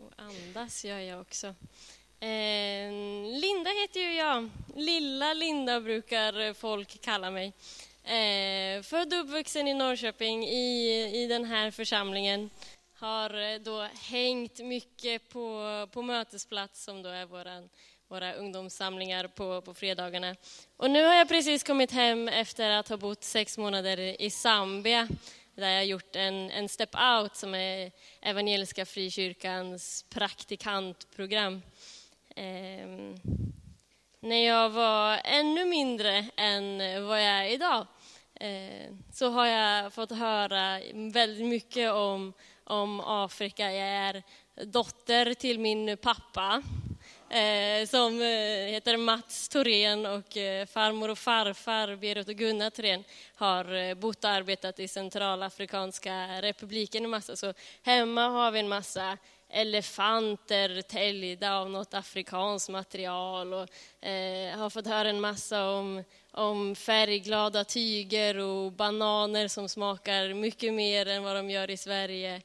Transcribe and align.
Och 0.00 0.12
andas 0.16 0.84
gör 0.84 0.98
jag 0.98 1.20
också. 1.20 1.46
Eh, 2.20 2.90
Linda 3.40 3.70
heter 3.70 4.00
ju 4.00 4.12
jag. 4.12 4.50
Lilla 4.76 5.34
Linda 5.34 5.80
brukar 5.80 6.54
folk 6.54 7.00
kalla 7.00 7.30
mig. 7.30 7.52
Eh, 8.04 8.82
född 8.82 9.14
och 9.14 9.20
uppvuxen 9.20 9.68
i 9.68 9.74
Norrköping 9.74 10.44
i, 10.44 11.10
i 11.22 11.26
den 11.26 11.44
här 11.44 11.70
församlingen. 11.70 12.50
Har 12.94 13.52
eh, 13.52 13.58
då 13.58 13.88
hängt 14.10 14.58
mycket 14.58 15.28
på, 15.28 15.88
på 15.92 16.02
mötesplats 16.02 16.84
som 16.84 17.02
då 17.02 17.08
är 17.08 17.26
våran, 17.26 17.68
våra 18.08 18.32
ungdomssamlingar 18.34 19.26
på, 19.28 19.60
på 19.62 19.74
fredagarna. 19.74 20.36
Och 20.76 20.90
nu 20.90 21.04
har 21.04 21.14
jag 21.14 21.28
precis 21.28 21.62
kommit 21.62 21.90
hem 21.90 22.28
efter 22.28 22.70
att 22.70 22.88
ha 22.88 22.96
bott 22.96 23.24
sex 23.24 23.58
månader 23.58 24.22
i 24.22 24.30
Zambia 24.30 25.08
där 25.54 25.68
jag 25.68 25.78
har 25.78 25.84
gjort 25.84 26.16
en, 26.16 26.50
en 26.50 26.68
Step 26.68 26.94
Out 26.94 27.36
som 27.36 27.54
är 27.54 27.92
Evangeliska 28.20 28.86
Frikyrkans 28.86 30.04
praktikantprogram. 30.08 31.62
Eh, 32.36 32.86
när 34.20 34.46
jag 34.46 34.70
var 34.70 35.20
ännu 35.24 35.64
mindre 35.64 36.26
än 36.36 36.78
vad 37.06 37.18
jag 37.18 37.26
är 37.26 37.44
idag 37.44 37.86
eh, 38.34 38.94
så 39.12 39.30
har 39.30 39.46
jag 39.46 39.92
fått 39.92 40.10
höra 40.10 40.80
väldigt 41.12 41.46
mycket 41.46 41.92
om, 41.92 42.32
om 42.64 43.00
Afrika. 43.00 43.72
Jag 43.72 43.88
är 43.88 44.22
dotter 44.64 45.34
till 45.34 45.60
min 45.60 45.96
pappa 45.96 46.62
eh, 47.30 47.86
som 47.86 48.20
eh, 48.20 48.72
heter 48.72 48.96
Mats 48.96 49.48
Thorén 49.48 50.06
och 50.06 50.36
eh, 50.36 50.66
farmor 50.66 51.08
och 51.08 51.18
farfar 51.18 51.96
Berit 51.96 52.28
och 52.28 52.34
Gunnar 52.34 52.70
Thorén 52.70 53.04
har 53.34 53.74
eh, 53.74 53.94
bott 53.94 54.24
och 54.24 54.30
arbetat 54.30 54.80
i 54.80 54.88
Centralafrikanska 54.88 56.42
republiken 56.42 57.04
en 57.04 57.10
massa. 57.10 57.36
Så 57.36 57.54
hemma 57.82 58.28
har 58.28 58.50
vi 58.50 58.60
en 58.60 58.68
massa 58.68 59.18
elefanter 59.48 60.82
täljda 60.82 61.54
av 61.54 61.70
något 61.70 61.94
afrikanskt 61.94 62.68
material 62.68 63.54
och 63.54 64.06
eh, 64.06 64.58
har 64.58 64.70
fått 64.70 64.86
höra 64.86 65.08
en 65.08 65.20
massa 65.20 65.70
om, 65.70 66.04
om 66.30 66.74
färgglada 66.74 67.64
tyger 67.64 68.36
och 68.38 68.72
bananer 68.72 69.48
som 69.48 69.68
smakar 69.68 70.34
mycket 70.34 70.74
mer 70.74 71.08
än 71.08 71.22
vad 71.22 71.36
de 71.36 71.50
gör 71.50 71.70
i 71.70 71.76
Sverige. 71.76 72.42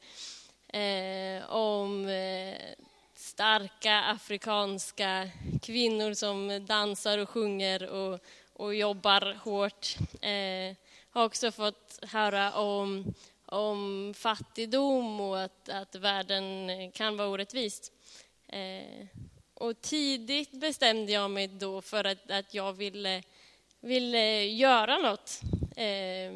Eh, 0.67 1.51
om 1.51 2.07
eh, 2.07 2.55
starka 3.35 4.01
afrikanska 4.01 5.29
kvinnor 5.61 6.13
som 6.13 6.65
dansar 6.65 7.17
och 7.17 7.29
sjunger 7.29 7.89
och, 7.89 8.19
och 8.53 8.75
jobbar 8.75 9.37
hårt. 9.43 9.97
Eh, 10.21 10.75
har 11.09 11.25
också 11.25 11.51
fått 11.51 11.99
höra 12.01 12.53
om, 12.53 13.13
om 13.45 14.13
fattigdom 14.17 15.19
och 15.19 15.41
att, 15.41 15.69
att 15.69 15.95
världen 15.95 16.91
kan 16.91 17.17
vara 17.17 17.27
orättvist. 17.27 17.91
Eh, 18.47 19.07
och 19.53 19.81
tidigt 19.81 20.51
bestämde 20.51 21.11
jag 21.11 21.31
mig 21.31 21.47
då 21.47 21.81
för 21.81 22.03
att, 22.03 22.31
att 22.31 22.53
jag 22.53 22.73
ville, 22.73 23.23
ville 23.79 24.43
göra 24.43 24.97
något. 24.97 25.41
Eh, 25.75 26.31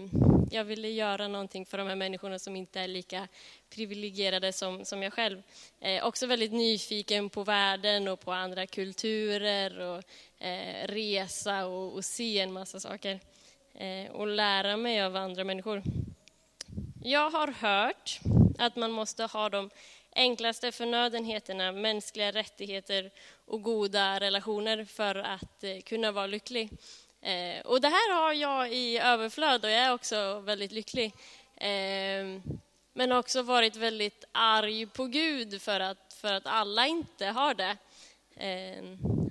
jag 0.51 0.63
ville 0.63 0.89
göra 0.89 1.27
någonting 1.27 1.65
för 1.65 1.77
de 1.77 1.87
här 1.87 1.95
människorna 1.95 2.39
som 2.39 2.55
inte 2.55 2.79
är 2.79 2.87
lika 2.87 3.27
privilegierade 3.69 4.53
som, 4.53 4.85
som 4.85 5.03
jag 5.03 5.13
själv. 5.13 5.41
Eh, 5.79 6.05
också 6.05 6.27
väldigt 6.27 6.51
nyfiken 6.51 7.29
på 7.29 7.43
världen 7.43 8.07
och 8.07 8.19
på 8.19 8.31
andra 8.31 8.67
kulturer 8.67 9.79
och 9.79 10.03
eh, 10.45 10.87
resa 10.87 11.65
och, 11.65 11.93
och, 11.93 12.05
se 12.05 12.39
en 12.39 12.53
massa 12.53 12.79
saker 12.79 13.19
eh, 13.73 14.11
och 14.11 14.27
lära 14.27 14.77
mig 14.77 15.01
av 15.01 15.15
andra 15.15 15.43
människor. 15.43 15.83
Jag 17.03 17.29
har 17.29 17.47
hört 17.47 18.19
att 18.57 18.75
man 18.75 18.91
måste 18.91 19.23
ha 19.23 19.49
de 19.49 19.69
enklaste 20.15 20.71
förnödenheterna, 20.71 21.71
mänskliga 21.71 22.31
rättigheter 22.31 23.11
och 23.45 23.61
goda 23.61 24.19
relationer 24.19 24.85
för 24.85 25.15
att 25.15 25.63
eh, 25.63 25.79
kunna 25.79 26.11
vara 26.11 26.27
lycklig. 26.27 26.69
Eh, 27.21 27.61
och 27.65 27.81
det 27.81 27.87
här 27.87 28.13
har 28.13 28.33
jag 28.33 28.73
i 28.73 28.97
överflöd 28.97 29.65
och 29.65 29.71
jag 29.71 29.79
är 29.79 29.93
också 29.93 30.39
väldigt 30.39 30.71
lycklig. 30.71 31.13
Eh, 31.55 32.41
men 32.93 33.11
också 33.11 33.41
varit 33.41 33.75
väldigt 33.75 34.25
arg 34.31 34.85
på 34.85 35.05
Gud 35.05 35.61
för 35.61 35.79
att, 35.79 36.13
för 36.21 36.33
att 36.33 36.45
alla 36.45 36.87
inte 36.87 37.25
har 37.25 37.53
det. 37.53 37.77
Eh, 38.35 38.83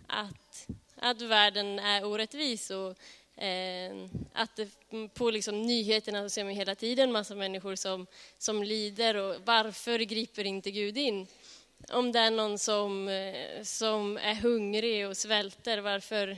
att, 0.06 0.68
att 0.96 1.22
världen 1.22 1.78
är 1.78 2.04
orättvis 2.04 2.70
och 2.70 2.96
eh, 3.42 3.92
att 4.32 4.56
det, 4.56 4.68
på 5.14 5.30
liksom 5.30 5.62
nyheterna 5.62 6.22
så 6.22 6.28
ser 6.28 6.44
man 6.44 6.52
hela 6.52 6.74
tiden 6.74 7.12
massa 7.12 7.34
människor 7.34 7.74
som, 7.74 8.06
som 8.38 8.62
lider 8.62 9.16
och 9.16 9.36
varför 9.44 9.98
griper 9.98 10.44
inte 10.44 10.70
Gud 10.70 10.98
in? 10.98 11.26
Om 11.92 12.12
det 12.12 12.18
är 12.18 12.30
någon 12.30 12.58
som, 12.58 13.08
eh, 13.08 13.62
som 13.62 14.16
är 14.16 14.34
hungrig 14.34 15.08
och 15.08 15.16
svälter, 15.16 15.78
varför, 15.78 16.36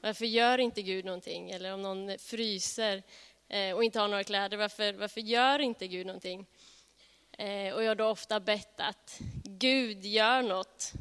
varför 0.00 0.26
gör 0.26 0.58
inte 0.58 0.82
Gud 0.82 1.04
någonting? 1.04 1.50
Eller 1.50 1.74
om 1.74 1.82
någon 1.82 2.18
fryser 2.18 3.02
eh, 3.48 3.74
och 3.74 3.84
inte 3.84 4.00
har 4.00 4.08
några 4.08 4.24
kläder, 4.24 4.56
varför, 4.56 4.92
varför 4.92 5.20
gör 5.20 5.58
inte 5.58 5.86
Gud 5.86 6.06
någonting? 6.06 6.46
Eh, 7.38 7.74
och 7.74 7.82
jag 7.82 7.88
har 7.88 7.94
då 7.94 8.08
ofta 8.08 8.40
bett 8.40 8.80
att 8.80 9.20
Gud 9.44 10.04
gör 10.04 10.42
något. 10.42 10.92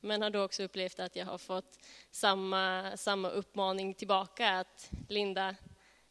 Men 0.00 0.22
har 0.22 0.30
då 0.30 0.42
också 0.42 0.62
upplevt 0.62 1.00
att 1.00 1.16
jag 1.16 1.26
har 1.26 1.38
fått 1.38 1.78
samma, 2.10 2.96
samma 2.96 3.28
uppmaning 3.28 3.94
tillbaka 3.94 4.50
att 4.50 4.90
Linda, 5.08 5.56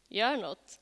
gör 0.08 0.36
något. 0.36 0.80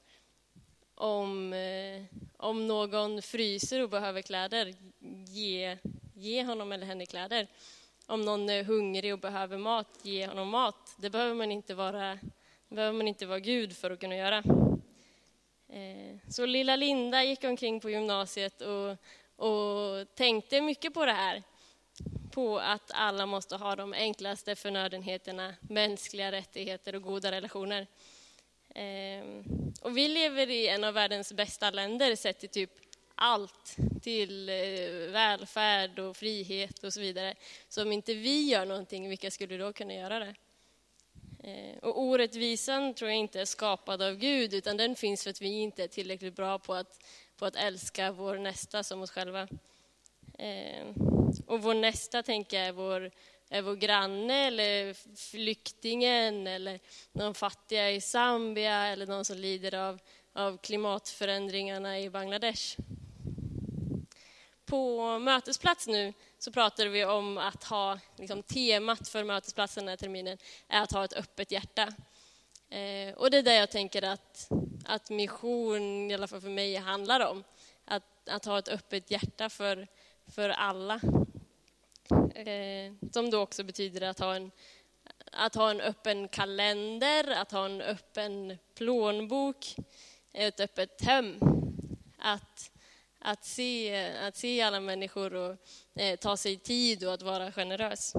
Om, 0.95 1.53
eh, 1.53 2.03
om 2.37 2.67
någon 2.67 3.23
fryser 3.23 3.81
och 3.81 3.91
behöver 3.91 4.23
kläder, 4.23 4.75
ge, 5.27 5.79
ge 6.15 6.45
honom 6.45 6.73
eller 6.73 6.87
henne 6.87 7.07
kläder. 7.07 7.49
Om 8.07 8.21
någon 8.21 8.49
är 8.51 8.65
hungrig 8.65 9.13
och 9.13 9.19
behöver 9.19 9.59
mat, 9.59 9.89
ge 10.03 10.27
honom 10.27 10.49
mat. 10.49 10.95
Det 10.97 11.11
behöver 11.11 11.35
man 11.35 11.51
inte 11.51 11.75
vara, 11.75 12.19
behöver 12.69 12.97
man 12.99 13.09
inte 13.09 13.27
vara 13.27 13.39
Gud 13.39 13.77
för 13.77 13.91
att 13.91 14.01
kunna 14.01 14.17
göra. 14.17 14.43
Eh, 15.69 16.17
så 16.29 16.47
lilla 16.47 16.77
Linda 16.77 17.25
gick 17.25 17.45
omkring 17.45 17.81
på 17.81 17.91
gymnasiet 17.91 18.61
och, 18.61 18.91
och 19.47 20.15
tänkte 20.15 20.61
mycket 20.61 20.95
på 20.95 21.07
det 21.07 21.13
här. 21.13 21.43
På 22.31 22.59
att 22.59 22.91
alla 22.95 23.27
måste 23.27 23.57
ha 23.57 23.77
de 23.77 23.93
enklaste 23.93 24.57
förnödenheterna, 24.57 25.55
mänskliga 25.61 26.33
rättigheter 26.33 26.95
och 26.95 27.03
goda 27.03 27.31
relationer. 27.31 27.87
Eh, 28.75 29.25
och 29.81 29.97
vi 29.97 30.09
lever 30.09 30.51
i 30.51 30.69
en 30.69 30.85
av 30.85 30.95
världens 30.95 31.33
bästa 31.33 31.71
länder 31.71 32.17
sett 32.17 32.39
till 32.39 32.49
typ 32.49 32.84
allt, 33.15 33.77
till 34.03 34.49
eh, 34.49 34.55
välfärd 35.13 35.99
och 35.99 36.17
frihet 36.17 36.85
och 36.85 36.93
så 36.93 37.01
vidare. 37.01 37.35
Så 37.69 37.83
om 37.83 37.93
inte 37.93 38.15
vi 38.15 38.51
gör 38.51 38.67
någonting, 38.67 39.09
vilka 39.09 39.31
skulle 39.31 39.57
då 39.57 39.73
kunna 39.73 39.95
göra 39.95 40.19
det? 40.19 40.35
Eh, 41.45 41.79
och 41.83 42.03
orättvisan 42.03 42.95
tror 42.95 43.11
jag 43.11 43.19
inte 43.19 43.41
är 43.41 43.45
skapad 43.45 44.03
av 44.03 44.15
Gud, 44.15 44.55
utan 44.55 44.77
den 44.77 44.97
finns 44.97 45.23
för 45.23 45.31
att 45.31 45.43
vi 45.43 45.49
inte 45.49 45.85
är 45.85 45.89
tillräckligt 45.89 46.37
bra 46.37 46.59
på 46.59 46.75
att, 46.75 47.05
på 47.37 47.47
att 47.47 47.57
älska 47.57 48.13
vår 48.13 48.39
nästa 48.39 48.83
som 48.83 49.03
oss 49.03 49.11
själva. 49.11 49.49
Eh, 50.39 50.87
och 51.47 51.63
vår 51.63 51.75
nästa, 51.75 52.23
tänker 52.23 52.59
jag, 52.59 52.69
är 52.69 52.73
vår, 52.73 53.11
är 53.49 53.63
vår 53.63 53.77
granne 53.77 54.47
eller 54.47 54.95
flyktingen 55.17 56.47
eller 56.47 56.81
någon 57.13 57.35
fattiga 57.35 57.91
i 57.91 58.01
Zambia 58.01 58.87
eller 58.87 59.07
någon 59.07 59.25
som 59.25 59.39
lider 59.39 59.75
av, 59.75 60.01
av 60.33 60.57
klimatförändringarna 60.57 62.01
i 62.01 62.11
Bangladesh. 62.11 62.77
På 64.75 65.19
mötesplats 65.19 65.87
nu 65.87 66.13
så 66.39 66.53
pratade 66.53 66.91
vi 66.91 67.05
om 67.05 67.39
att 67.39 67.65
ha, 67.65 67.99
liksom, 68.17 68.43
temat 68.43 69.09
för 69.09 69.25
mötesplatsen 69.25 69.85
den 69.85 69.89
här 69.89 69.97
terminen 69.97 70.39
är 70.69 70.83
att 70.83 70.93
ha 70.93 71.05
ett 71.05 71.13
öppet 71.13 71.53
hjärta. 71.53 71.83
Eh, 72.71 73.15
och 73.15 73.31
det 73.31 73.39
är 73.39 73.43
det 73.43 73.55
jag 73.55 73.71
tänker 73.71 74.03
att, 74.03 74.49
att 74.85 75.11
mission, 75.11 76.11
i 76.11 76.15
alla 76.15 76.27
fall 76.27 76.41
för 76.41 76.49
mig, 76.49 76.77
handlar 76.77 77.31
om. 77.31 77.45
Att, 77.85 78.29
att 78.29 78.45
ha 78.45 78.59
ett 78.59 78.69
öppet 78.69 79.11
hjärta 79.11 79.49
för, 79.49 79.89
för 80.27 80.49
alla. 80.49 81.01
Eh, 82.35 82.93
som 83.13 83.31
då 83.31 83.41
också 83.41 83.65
betyder 83.65 84.01
att 84.01 84.19
ha, 84.19 84.35
en, 84.35 84.51
att 85.33 85.55
ha 85.55 85.71
en 85.71 85.81
öppen 85.81 86.29
kalender, 86.29 87.31
att 87.31 87.53
ha 87.53 87.65
en 87.65 87.81
öppen 87.81 88.59
plånbok, 88.75 89.77
ett 90.33 90.61
öppet 90.61 91.05
hem. 91.05 91.39
Att 92.19 92.71
att 93.25 93.45
se, 93.45 94.07
att 94.17 94.37
se 94.37 94.61
alla 94.61 94.81
människor 94.81 95.35
och 95.35 95.57
eh, 95.95 96.17
ta 96.17 96.37
sig 96.37 96.57
tid 96.57 97.05
och 97.05 97.15
att 97.15 97.23
vara 97.23 97.53
generös. 97.53 98.15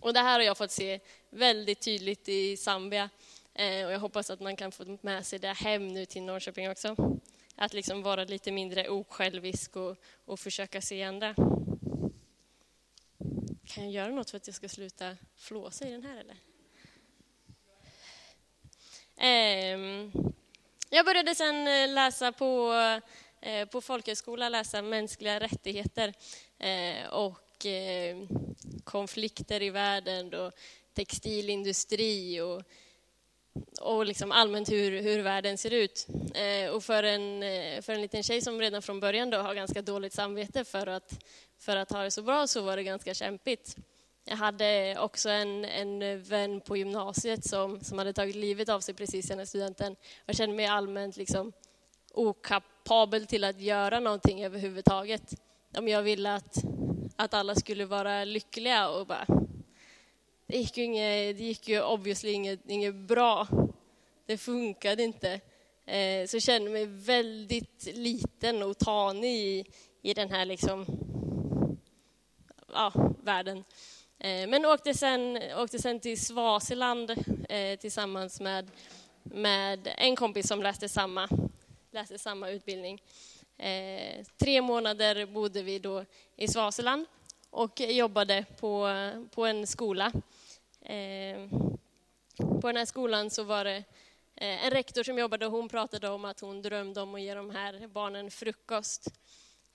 Och 0.00 0.12
det 0.12 0.20
här 0.20 0.32
har 0.32 0.40
jag 0.40 0.58
fått 0.58 0.70
se 0.70 1.00
väldigt 1.30 1.80
tydligt 1.80 2.28
i 2.28 2.56
Zambia 2.56 3.10
eh, 3.54 3.86
och 3.86 3.92
jag 3.92 3.98
hoppas 3.98 4.30
att 4.30 4.40
man 4.40 4.56
kan 4.56 4.72
få 4.72 4.98
med 5.00 5.26
sig 5.26 5.38
det 5.38 5.52
hem 5.52 5.88
nu 5.88 6.06
till 6.06 6.22
Norrköping 6.22 6.70
också. 6.70 6.96
Att 7.56 7.72
liksom 7.72 8.02
vara 8.02 8.24
lite 8.24 8.52
mindre 8.52 8.88
osjälvisk 8.88 9.76
och, 9.76 9.96
och 10.24 10.40
försöka 10.40 10.80
se 10.80 11.02
andra. 11.02 11.34
Kan 13.66 13.84
jag 13.84 13.92
göra 13.92 14.14
något 14.14 14.30
för 14.30 14.36
att 14.36 14.46
jag 14.46 14.56
ska 14.56 14.68
sluta 14.68 15.16
flåsa 15.36 15.88
i 15.88 15.90
den 15.90 16.02
här 16.02 16.16
eller? 16.16 16.36
Eh, 19.16 20.10
jag 20.90 21.06
började 21.06 21.34
sen 21.34 21.66
eh, 21.66 21.88
läsa 21.88 22.32
på 22.32 22.72
Eh, 23.42 23.68
på 23.68 23.80
folkhögskola 23.80 24.48
läsa 24.48 24.82
mänskliga 24.82 25.40
rättigheter 25.40 26.14
eh, 26.58 27.06
och 27.08 27.66
eh, 27.66 28.16
konflikter 28.84 29.62
i 29.62 29.70
världen 29.70 30.34
och 30.34 30.52
textilindustri 30.94 32.40
och, 32.40 32.62
och 33.80 34.06
liksom 34.06 34.32
allmänt 34.32 34.70
hur, 34.70 35.02
hur 35.02 35.22
världen 35.22 35.58
ser 35.58 35.70
ut. 35.70 36.06
Och 36.72 36.84
för 36.84 37.02
en, 37.02 37.42
för 37.82 37.92
en 37.92 38.02
liten 38.02 38.22
tjej 38.22 38.40
som 38.42 38.60
redan 38.60 38.82
från 38.82 39.00
början 39.00 39.30
då 39.30 39.38
har 39.38 39.54
ganska 39.54 39.82
dåligt 39.82 40.12
samvete 40.12 40.64
för 40.64 40.86
att, 40.86 41.24
för 41.58 41.76
att 41.76 41.90
ha 41.90 42.02
det 42.02 42.10
så 42.10 42.22
bra 42.22 42.46
så 42.46 42.60
var 42.60 42.76
det 42.76 42.82
ganska 42.82 43.14
kämpigt. 43.14 43.76
Jag 44.24 44.36
hade 44.36 44.96
också 44.98 45.28
en, 45.28 45.64
en 45.64 46.22
vän 46.22 46.60
på 46.60 46.76
gymnasiet 46.76 47.44
som, 47.44 47.80
som 47.80 47.98
hade 47.98 48.12
tagit 48.12 48.36
livet 48.36 48.68
av 48.68 48.80
sig 48.80 48.94
precis 48.94 49.30
innan 49.30 49.46
studenten. 49.46 49.96
Jag 50.26 50.36
kände 50.36 50.56
mig 50.56 50.66
allmänt 50.66 51.16
liksom 51.16 51.52
okapp 52.12 52.79
kapabel 52.84 53.26
till 53.26 53.44
att 53.44 53.60
göra 53.60 54.00
någonting 54.00 54.44
överhuvudtaget. 54.44 55.34
Om 55.78 55.88
jag 55.88 56.02
ville 56.02 56.34
att, 56.34 56.56
att 57.16 57.34
alla 57.34 57.54
skulle 57.54 57.84
vara 57.84 58.24
lyckliga 58.24 58.88
och 58.88 59.06
bara... 59.06 59.26
Det 60.46 60.56
gick 60.56 60.76
ju, 60.76 60.84
inget, 60.84 61.36
det 61.36 61.44
gick 61.44 61.68
ju 61.68 61.82
obviously 61.82 62.32
inget, 62.32 62.60
inget 62.70 62.94
bra. 62.94 63.46
Det 64.26 64.38
funkade 64.38 65.02
inte. 65.02 65.32
Eh, 65.86 66.26
så 66.26 66.36
jag 66.36 66.42
kände 66.42 66.70
mig 66.70 66.86
väldigt 66.86 67.88
liten 67.94 68.62
och 68.62 68.78
tanig 68.78 69.34
i, 69.34 69.64
i 70.02 70.14
den 70.14 70.30
här 70.30 70.44
liksom, 70.44 70.86
ja, 72.72 72.92
världen. 73.22 73.64
Eh, 74.18 74.48
men 74.48 74.66
åkte 74.66 74.94
sen, 74.94 75.38
åkte 75.56 75.78
sen 75.78 76.00
till 76.00 76.20
Svaziland 76.20 77.10
eh, 77.48 77.78
tillsammans 77.78 78.40
med, 78.40 78.70
med 79.22 79.88
en 79.96 80.16
kompis 80.16 80.48
som 80.48 80.62
läste 80.62 80.88
samma, 80.88 81.28
läste 81.90 82.18
samma 82.18 82.50
utbildning. 82.50 83.02
Eh, 83.58 84.24
tre 84.36 84.62
månader 84.62 85.26
bodde 85.26 85.62
vi 85.62 85.78
då 85.78 86.04
i 86.36 86.48
Svaziland 86.48 87.06
och 87.50 87.80
jobbade 87.80 88.44
på, 88.60 88.88
på 89.30 89.46
en 89.46 89.66
skola. 89.66 90.12
Eh, 90.80 91.48
på 92.36 92.66
den 92.66 92.76
här 92.76 92.84
skolan 92.84 93.30
så 93.30 93.42
var 93.42 93.64
det 93.64 93.76
eh, 94.34 94.64
en 94.64 94.70
rektor 94.70 95.02
som 95.02 95.18
jobbade 95.18 95.46
och 95.46 95.52
hon 95.52 95.68
pratade 95.68 96.08
om 96.08 96.24
att 96.24 96.40
hon 96.40 96.62
drömde 96.62 97.00
om 97.00 97.14
att 97.14 97.22
ge 97.22 97.34
de 97.34 97.50
här 97.50 97.86
barnen 97.86 98.30
frukost. 98.30 99.08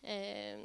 Eh, 0.01 0.59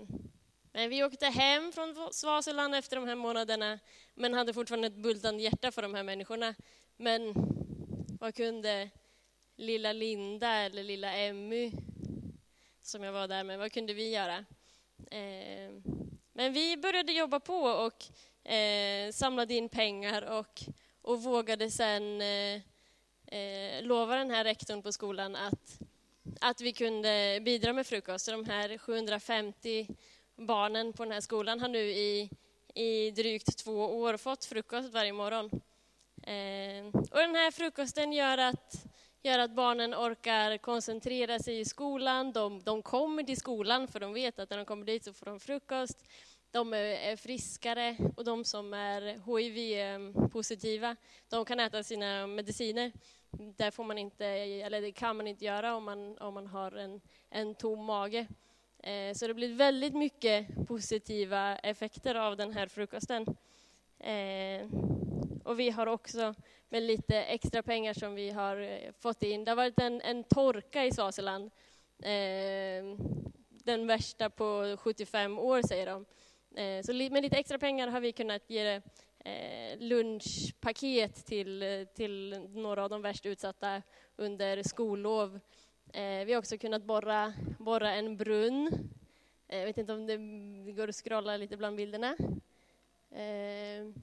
men 0.72 0.90
vi 0.90 1.04
åkte 1.04 1.26
hem 1.26 1.72
från 1.72 2.08
Svaziland 2.12 2.74
efter 2.74 2.96
de 2.96 3.08
här 3.08 3.14
månaderna, 3.14 3.78
men 4.14 4.34
hade 4.34 4.54
fortfarande 4.54 4.86
ett 4.86 4.96
bultande 4.96 5.42
hjärta 5.42 5.72
för 5.72 5.82
de 5.82 5.94
här 5.94 6.02
människorna. 6.02 6.54
Men 6.96 7.34
vad 8.20 8.34
kunde 8.34 8.90
lilla 9.60 9.92
Linda 9.92 10.48
eller 10.48 10.84
lilla 10.84 11.12
Emmy, 11.12 11.72
som 12.82 13.02
jag 13.02 13.12
var 13.12 13.28
där 13.28 13.44
med, 13.44 13.58
vad 13.58 13.72
kunde 13.72 13.94
vi 13.94 14.10
göra? 14.10 14.44
Eh, 15.10 15.70
men 16.32 16.52
vi 16.52 16.76
började 16.76 17.12
jobba 17.12 17.40
på 17.40 17.56
och 17.56 18.04
eh, 18.52 19.12
samlade 19.12 19.54
in 19.54 19.68
pengar 19.68 20.22
och, 20.22 20.62
och 21.02 21.22
vågade 21.22 21.70
sen 21.70 22.20
eh, 22.20 22.60
eh 23.26 23.82
lova 23.82 24.16
den 24.16 24.30
här 24.30 24.44
rektorn 24.44 24.82
på 24.82 24.92
skolan 24.92 25.36
att, 25.36 25.78
att 26.40 26.60
vi 26.60 26.72
kunde 26.72 27.40
bidra 27.42 27.72
med 27.72 27.86
frukost. 27.86 28.24
Så 28.24 28.30
de 28.30 28.44
här 28.44 28.78
750 28.78 29.86
barnen 30.36 30.92
på 30.92 31.04
den 31.04 31.12
här 31.12 31.20
skolan 31.20 31.60
har 31.60 31.68
nu 31.68 31.90
i, 31.90 32.30
i 32.74 33.10
drygt 33.10 33.58
två 33.58 34.00
år 34.00 34.16
fått 34.16 34.44
frukost 34.44 34.92
varje 34.92 35.12
morgon. 35.12 35.50
Eh, 36.22 36.86
och 37.10 37.18
den 37.18 37.34
här 37.34 37.50
frukosten 37.50 38.12
gör 38.12 38.38
att, 38.38 38.89
gör 39.22 39.38
att 39.38 39.50
barnen 39.50 39.94
orkar 39.94 40.58
koncentrera 40.58 41.38
sig 41.38 41.60
i 41.60 41.64
skolan. 41.64 42.32
De, 42.32 42.62
de 42.62 42.82
kommer 42.82 43.22
till 43.22 43.36
skolan 43.36 43.88
för 43.88 44.00
de 44.00 44.12
vet 44.12 44.38
att 44.38 44.50
när 44.50 44.56
de 44.56 44.66
kommer 44.66 44.86
dit 44.86 45.04
så 45.04 45.12
får 45.12 45.26
de 45.26 45.40
frukost. 45.40 46.04
De 46.50 46.72
är, 46.72 46.84
är 46.84 47.16
friskare 47.16 47.96
och 48.16 48.24
de 48.24 48.44
som 48.44 48.74
är 48.74 49.00
hiv-positiva, 49.26 50.96
de 51.28 51.44
kan 51.44 51.60
äta 51.60 51.82
sina 51.82 52.26
mediciner. 52.26 52.92
Där 53.30 53.70
får 53.70 53.84
man 53.84 53.98
inte, 53.98 54.26
eller 54.26 54.80
det 54.80 54.92
kan 54.92 55.16
man 55.16 55.26
inte 55.26 55.44
göra 55.44 55.76
om 55.76 55.84
man, 55.84 56.18
om 56.18 56.34
man 56.34 56.46
har 56.46 56.72
en, 56.72 57.00
en 57.30 57.54
tom 57.54 57.84
mage. 57.84 58.26
Eh, 58.82 59.14
så 59.14 59.26
det 59.26 59.34
blir 59.34 59.54
väldigt 59.54 59.94
mycket 59.94 60.66
positiva 60.68 61.56
effekter 61.56 62.14
av 62.14 62.36
den 62.36 62.52
här 62.52 62.66
frukosten. 62.66 63.26
Eh, 63.98 64.66
och 65.44 65.60
vi 65.60 65.70
har 65.70 65.86
också 65.86 66.34
med 66.68 66.82
lite 66.82 67.22
extra 67.22 67.62
pengar 67.62 67.94
som 67.94 68.14
vi 68.14 68.30
har 68.30 68.56
eh, 68.56 68.92
fått 68.98 69.22
in. 69.22 69.44
Det 69.44 69.50
har 69.50 69.56
varit 69.56 69.80
en, 69.80 70.00
en 70.00 70.24
torka 70.24 70.84
i 70.84 70.92
Swaziland. 70.92 71.50
Ehm, 72.02 72.96
den 73.48 73.86
värsta 73.86 74.30
på 74.30 74.76
75 74.80 75.38
år 75.38 75.62
säger 75.62 75.86
de. 75.86 76.06
Eh, 76.60 76.82
så 76.82 76.94
med 77.12 77.22
lite 77.22 77.36
extra 77.36 77.58
pengar 77.58 77.88
har 77.88 78.00
vi 78.00 78.12
kunnat 78.12 78.50
ge 78.50 78.80
eh, 79.24 79.78
lunchpaket 79.78 81.26
till, 81.26 81.86
till 81.94 82.48
några 82.48 82.84
av 82.84 82.90
de 82.90 83.02
värst 83.02 83.26
utsatta 83.26 83.82
under 84.16 84.62
skollov. 84.62 85.40
Eh, 85.92 86.24
vi 86.24 86.32
har 86.32 86.38
också 86.38 86.58
kunnat 86.58 86.82
borra, 86.82 87.32
borra 87.58 87.94
en 87.94 88.16
brunn. 88.16 88.90
Eh, 89.48 89.58
jag 89.58 89.66
vet 89.66 89.78
inte 89.78 89.92
om 89.92 90.06
det 90.06 90.16
går 90.72 90.88
att 90.88 90.96
scrolla 90.96 91.36
lite 91.36 91.56
bland 91.56 91.76
bilderna. 91.76 92.16
Ehm, 93.14 93.94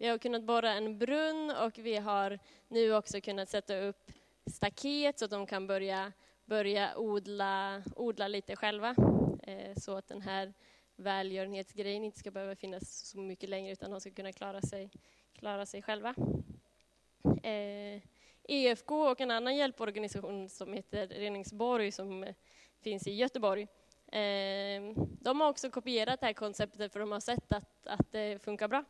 vi 0.00 0.06
har 0.06 0.18
kunnat 0.18 0.44
borra 0.44 0.72
en 0.72 0.98
brunn 0.98 1.50
och 1.50 1.78
vi 1.78 1.96
har 1.96 2.38
nu 2.68 2.94
också 2.94 3.20
kunnat 3.20 3.48
sätta 3.48 3.80
upp 3.80 4.12
staket 4.46 5.18
så 5.18 5.24
att 5.24 5.30
de 5.30 5.46
kan 5.46 5.66
börja, 5.66 6.12
börja 6.44 6.96
odla, 6.96 7.82
odla 7.96 8.28
lite 8.28 8.56
själva. 8.56 8.94
Eh, 9.42 9.74
så 9.76 9.96
att 9.96 10.08
den 10.08 10.22
här 10.22 10.54
välgörenhetsgrejen 10.96 12.04
inte 12.04 12.18
ska 12.18 12.30
behöva 12.30 12.56
finnas 12.56 13.08
så 13.08 13.18
mycket 13.18 13.48
längre 13.48 13.72
utan 13.72 13.90
de 13.90 14.00
ska 14.00 14.10
kunna 14.10 14.32
klara 14.32 14.60
sig, 14.60 14.90
klara 15.32 15.66
sig 15.66 15.82
själva. 15.82 16.14
Eh, 17.42 18.02
EFK 18.48 18.90
och 19.10 19.20
en 19.20 19.30
annan 19.30 19.56
hjälporganisation 19.56 20.48
som 20.48 20.72
heter 20.72 21.06
Reningsborg 21.06 21.92
som 21.92 22.26
finns 22.80 23.06
i 23.06 23.12
Göteborg. 23.12 23.62
Eh, 24.12 24.82
de 25.20 25.40
har 25.40 25.48
också 25.48 25.70
kopierat 25.70 26.20
det 26.20 26.26
här 26.26 26.32
konceptet 26.32 26.92
för 26.92 27.00
de 27.00 27.12
har 27.12 27.20
sett 27.20 27.52
att, 27.52 27.86
att 27.86 28.12
det 28.12 28.42
funkar 28.42 28.68
bra. 28.68 28.84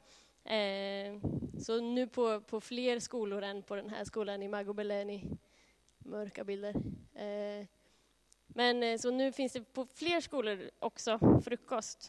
Eh, 0.49 1.21
så 1.59 1.81
nu 1.81 2.07
på, 2.07 2.41
på 2.41 2.61
fler 2.61 2.99
skolor 2.99 3.43
än 3.43 3.63
på 3.63 3.77
den 3.77 3.91
här 3.91 4.05
skolan 4.05 4.43
i 4.43 4.49
Magobeleni, 4.49 5.25
mörka 5.99 6.45
bilder. 6.45 6.75
Eh, 7.15 7.67
men 8.47 8.83
eh, 8.83 8.99
så 8.99 9.11
nu 9.11 9.33
finns 9.33 9.53
det 9.53 9.73
på 9.73 9.87
fler 9.87 10.21
skolor 10.21 10.71
också 10.79 11.19
frukost. 11.45 12.09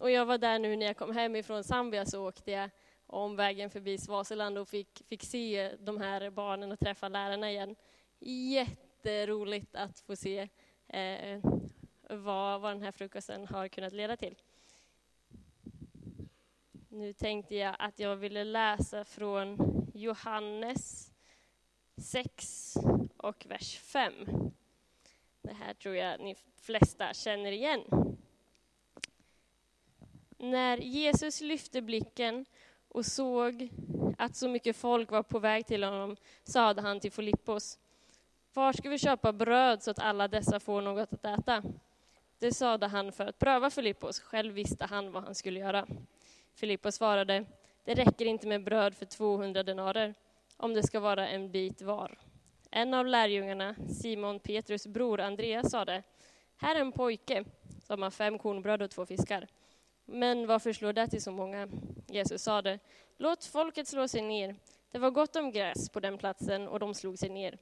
Och 0.00 0.10
jag 0.10 0.26
var 0.26 0.38
där 0.38 0.58
nu 0.58 0.76
när 0.76 0.86
jag 0.86 0.96
kom 0.96 1.16
hem 1.16 1.36
ifrån 1.36 1.64
Zambia 1.64 2.06
så 2.06 2.28
åkte 2.28 2.50
jag 2.50 2.70
om 3.06 3.36
vägen 3.36 3.70
förbi 3.70 3.98
Svaziland 3.98 4.58
och 4.58 4.68
fick, 4.68 5.02
fick 5.08 5.22
se 5.22 5.76
de 5.78 6.00
här 6.00 6.30
barnen 6.30 6.72
och 6.72 6.78
träffa 6.78 7.08
lärarna 7.08 7.50
igen. 7.50 7.76
Jätteroligt 8.18 9.76
att 9.76 10.00
få 10.00 10.16
se 10.16 10.48
eh, 10.88 11.40
vad, 12.08 12.60
vad 12.60 12.72
den 12.74 12.82
här 12.82 12.92
frukosten 12.92 13.46
har 13.46 13.68
kunnat 13.68 13.92
leda 13.92 14.16
till. 14.16 14.36
Nu 16.92 17.12
tänkte 17.12 17.54
jag 17.54 17.76
att 17.78 17.98
jag 17.98 18.16
ville 18.16 18.44
läsa 18.44 19.04
från 19.04 19.58
Johannes 19.94 21.12
6 21.96 22.74
och 23.16 23.46
vers 23.46 23.78
5. 23.78 24.14
Det 25.42 25.52
här 25.52 25.74
tror 25.74 25.96
jag 25.96 26.20
ni 26.20 26.36
flesta 26.56 27.14
känner 27.14 27.52
igen. 27.52 27.80
När 30.38 30.78
Jesus 30.78 31.40
lyfte 31.40 31.82
blicken 31.82 32.44
och 32.88 33.06
såg 33.06 33.68
att 34.18 34.36
så 34.36 34.48
mycket 34.48 34.76
folk 34.76 35.10
var 35.10 35.22
på 35.22 35.38
väg 35.38 35.66
till 35.66 35.84
honom 35.84 36.16
sade 36.44 36.82
han 36.82 37.00
till 37.00 37.12
Filippos, 37.12 37.78
var 38.52 38.72
ska 38.72 38.88
vi 38.88 38.98
köpa 38.98 39.32
bröd 39.32 39.82
så 39.82 39.90
att 39.90 39.98
alla 39.98 40.28
dessa 40.28 40.60
får 40.60 40.80
något 40.82 41.12
att 41.12 41.24
äta? 41.24 41.62
Det 42.38 42.52
sade 42.52 42.86
han 42.86 43.12
för 43.12 43.26
att 43.26 43.38
pröva 43.38 43.70
Filippos, 43.70 44.20
själv 44.20 44.54
visste 44.54 44.86
han 44.86 45.12
vad 45.12 45.24
han 45.24 45.34
skulle 45.34 45.60
göra. 45.60 45.86
Filippos 46.60 46.94
svarade, 46.94 47.44
det 47.84 47.94
räcker 47.94 48.26
inte 48.26 48.46
med 48.46 48.64
bröd 48.64 48.94
för 48.94 49.06
200 49.06 49.62
denarer, 49.62 50.14
om 50.56 50.74
det 50.74 50.82
ska 50.82 51.00
vara 51.00 51.28
en 51.28 51.50
bit 51.50 51.82
var. 51.82 52.18
En 52.70 52.94
av 52.94 53.06
lärjungarna, 53.06 53.74
Simon 54.02 54.40
Petrus 54.40 54.86
bror 54.86 55.20
Andreas, 55.20 55.70
sade, 55.70 56.02
här 56.56 56.76
är 56.76 56.80
en 56.80 56.92
pojke 56.92 57.44
som 57.82 58.02
har 58.02 58.10
fem 58.10 58.38
kornbröd 58.38 58.82
och 58.82 58.90
två 58.90 59.06
fiskar. 59.06 59.46
Men 60.04 60.46
varför 60.46 60.72
slår 60.72 60.92
det 60.92 61.08
till 61.08 61.22
så 61.22 61.30
många? 61.30 61.68
Jesus 62.06 62.42
sade, 62.42 62.78
låt 63.16 63.44
folket 63.44 63.88
slå 63.88 64.08
sig 64.08 64.22
ner. 64.22 64.56
Det 64.90 64.98
var 64.98 65.10
gott 65.10 65.36
om 65.36 65.52
gräs 65.52 65.88
på 65.88 66.00
den 66.00 66.18
platsen 66.18 66.68
och 66.68 66.78
de 66.78 66.94
slog 66.94 67.18
sig 67.18 67.28
ner. 67.28 67.58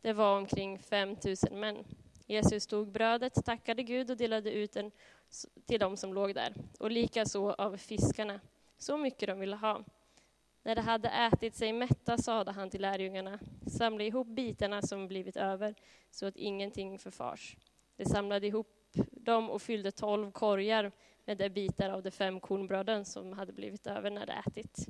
Det 0.00 0.12
var 0.12 0.36
omkring 0.36 0.78
fem 0.78 1.16
tusen 1.16 1.60
män. 1.60 1.84
Jesus 2.26 2.66
tog 2.66 2.92
brödet, 2.92 3.44
tackade 3.44 3.82
Gud 3.82 4.10
och 4.10 4.16
delade 4.16 4.52
ut 4.52 4.72
den 4.72 4.90
till 5.66 5.80
dem 5.80 5.96
som 5.96 6.14
låg 6.14 6.34
där, 6.34 6.54
och 6.78 6.90
likaså 6.90 7.52
av 7.52 7.76
fiskarna, 7.76 8.40
så 8.78 8.96
mycket 8.96 9.28
de 9.28 9.40
ville 9.40 9.56
ha. 9.56 9.84
När 10.62 10.74
de 10.74 10.80
hade 10.80 11.08
ätit 11.08 11.54
sig 11.54 11.72
mätta 11.72 12.18
sade 12.18 12.52
han 12.52 12.70
till 12.70 12.82
lärjungarna, 12.82 13.38
samla 13.66 14.04
ihop 14.04 14.26
bitarna 14.26 14.82
som 14.82 15.08
blivit 15.08 15.36
över, 15.36 15.74
så 16.10 16.26
att 16.26 16.36
ingenting 16.36 16.98
förfars. 16.98 17.56
De 17.96 18.04
samlade 18.04 18.46
ihop 18.46 18.68
dem 19.10 19.50
och 19.50 19.62
fyllde 19.62 19.90
tolv 19.90 20.30
korgar 20.30 20.92
med 21.24 21.38
de 21.38 21.48
bitar 21.48 21.90
av 21.90 22.02
de 22.02 22.10
fem 22.10 22.40
kornbröden 22.40 23.04
som 23.04 23.32
hade 23.32 23.52
blivit 23.52 23.86
över 23.86 24.10
när 24.10 24.26
de 24.26 24.32
ätit. 24.32 24.88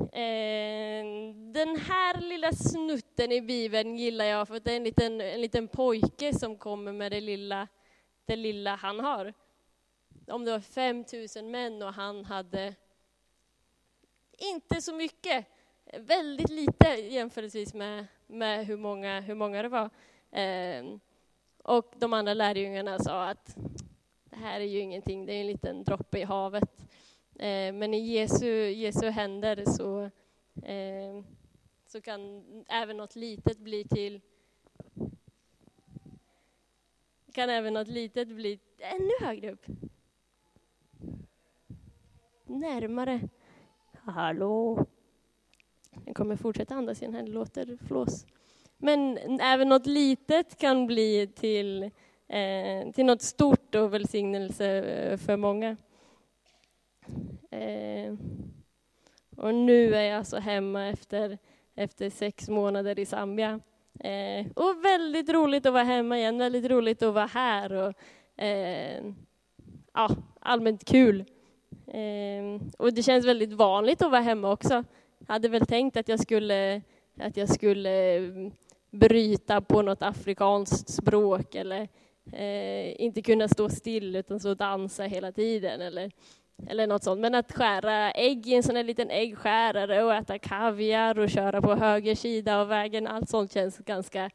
Eh, 0.00 1.34
den 1.52 1.76
här 1.76 2.20
lilla 2.20 2.52
snutten 2.52 3.32
i 3.32 3.40
Bibeln 3.40 3.96
gillar 3.96 4.24
jag, 4.24 4.48
för 4.48 4.60
det 4.60 4.72
är 4.72 4.76
en 4.76 4.84
liten, 4.84 5.20
en 5.20 5.40
liten 5.40 5.68
pojke 5.68 6.34
som 6.34 6.56
kommer 6.56 6.92
med 6.92 7.12
det 7.12 7.20
lilla, 7.20 7.68
det 8.28 8.36
lilla 8.36 8.74
han 8.74 9.00
har. 9.00 9.34
Om 10.26 10.44
det 10.44 10.50
var 10.50 10.60
5000 10.60 11.50
män 11.50 11.82
och 11.82 11.92
han 11.92 12.24
hade 12.24 12.74
inte 14.38 14.82
så 14.82 14.94
mycket, 14.94 15.46
väldigt 15.98 16.50
lite 16.50 16.88
jämförelsevis 16.88 17.74
med, 17.74 18.06
med 18.26 18.66
hur, 18.66 18.76
många, 18.76 19.20
hur 19.20 19.34
många 19.34 19.62
det 19.62 19.68
var. 19.68 19.90
Eh, 20.30 20.84
och 21.62 21.92
de 21.96 22.12
andra 22.12 22.34
lärjungarna 22.34 22.98
sa 22.98 23.24
att 23.24 23.56
det 24.24 24.36
här 24.36 24.60
är 24.60 24.64
ju 24.64 24.78
ingenting, 24.78 25.26
det 25.26 25.32
är 25.32 25.40
en 25.40 25.46
liten 25.46 25.84
droppe 25.84 26.18
i 26.18 26.24
havet. 26.24 26.84
Eh, 27.38 27.72
men 27.72 27.94
i 27.94 27.98
Jesu, 27.98 28.46
Jesu 28.70 29.10
händer 29.10 29.64
så, 29.64 30.02
eh, 30.66 31.24
så 31.86 32.00
kan 32.00 32.44
även 32.68 32.96
något 32.96 33.16
litet 33.16 33.58
bli 33.58 33.84
till 33.84 34.20
kan 37.38 37.50
även 37.50 37.74
något 37.74 37.88
litet 37.88 38.28
bli 38.28 38.58
ännu 38.78 39.26
högre 39.26 39.52
upp. 39.52 39.66
Närmare. 42.46 43.20
Hallå? 43.92 44.86
Den 46.04 46.14
kommer 46.14 46.36
fortsätta 46.36 46.74
andas 46.74 47.02
i 47.02 47.04
den 47.04 47.14
här, 47.14 47.22
det 47.22 47.30
låter 47.30 47.78
flås. 47.86 48.26
Men 48.76 49.18
även 49.40 49.68
något 49.68 49.86
litet 49.86 50.58
kan 50.58 50.86
bli 50.86 51.26
till, 51.26 51.82
eh, 52.28 52.90
till 52.94 53.06
något 53.06 53.22
stort 53.22 53.74
och 53.74 53.94
välsignelse 53.94 54.66
eh, 54.82 55.16
för 55.16 55.36
många. 55.36 55.76
Eh, 57.50 58.14
och 59.36 59.54
nu 59.54 59.94
är 59.94 60.02
jag 60.02 60.18
alltså 60.18 60.38
hemma 60.38 60.86
efter, 60.86 61.38
efter 61.74 62.10
sex 62.10 62.48
månader 62.48 62.98
i 62.98 63.06
Zambia. 63.06 63.60
Eh, 64.00 64.46
och 64.54 64.84
väldigt 64.84 65.30
roligt 65.30 65.66
att 65.66 65.72
vara 65.72 65.84
hemma 65.84 66.18
igen, 66.18 66.38
väldigt 66.38 66.70
roligt 66.70 67.02
att 67.02 67.14
vara 67.14 67.26
här. 67.26 67.72
Och, 67.72 67.94
eh, 68.42 69.04
ja, 69.94 70.10
allmänt 70.40 70.84
kul. 70.84 71.24
Eh, 71.86 72.62
och 72.78 72.94
det 72.94 73.02
känns 73.02 73.26
väldigt 73.26 73.52
vanligt 73.52 74.02
att 74.02 74.10
vara 74.10 74.20
hemma 74.20 74.52
också. 74.52 74.84
Jag 75.18 75.34
hade 75.34 75.48
väl 75.48 75.66
tänkt 75.66 75.96
att 75.96 76.08
jag 76.08 76.20
skulle, 76.20 76.82
att 77.20 77.36
jag 77.36 77.48
skulle 77.48 78.16
mm, 78.16 78.52
bryta 78.90 79.60
på 79.60 79.82
något 79.82 80.02
afrikanskt 80.02 80.88
språk 80.88 81.54
eller 81.54 81.88
eh, 82.32 83.02
inte 83.02 83.22
kunna 83.22 83.48
stå 83.48 83.68
still 83.68 84.16
utan 84.16 84.40
så 84.40 84.54
dansa 84.54 85.02
hela 85.02 85.32
tiden 85.32 85.80
eller, 85.80 86.10
eller 86.66 86.86
något 86.86 87.02
sånt. 87.02 87.20
Men 87.20 87.34
att 87.34 87.52
skära 87.52 88.10
ägg 88.10 88.46
i 88.46 88.54
en 88.54 88.62
sån 88.62 88.76
här 88.76 88.84
liten 88.84 89.10
äggskärare 89.10 90.04
och 90.04 90.14
äta 90.14 90.38
kaviar 90.38 91.18
och 91.18 91.30
köra 91.30 91.62
på 91.62 91.74
höger 91.74 92.14
sida 92.14 92.60
av 92.60 92.68
vägen, 92.68 93.06
allt 93.06 93.28
sånt 93.28 93.52
känns 93.52 93.78
ganska, 93.78 94.30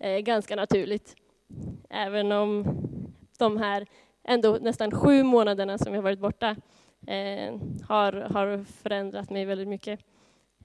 eh, 0.00 0.18
ganska 0.18 0.56
naturligt. 0.56 1.16
Även 1.90 2.32
om 2.32 2.64
de 3.38 3.56
här 3.56 3.86
ändå 4.24 4.58
nästan 4.60 4.90
sju 4.90 5.22
månaderna 5.22 5.78
som 5.78 5.94
jag 5.94 6.02
varit 6.02 6.18
borta 6.18 6.56
eh, 7.06 7.54
har, 7.88 8.12
har 8.12 8.64
förändrat 8.64 9.30
mig 9.30 9.44
väldigt 9.44 9.68
mycket. 9.68 10.00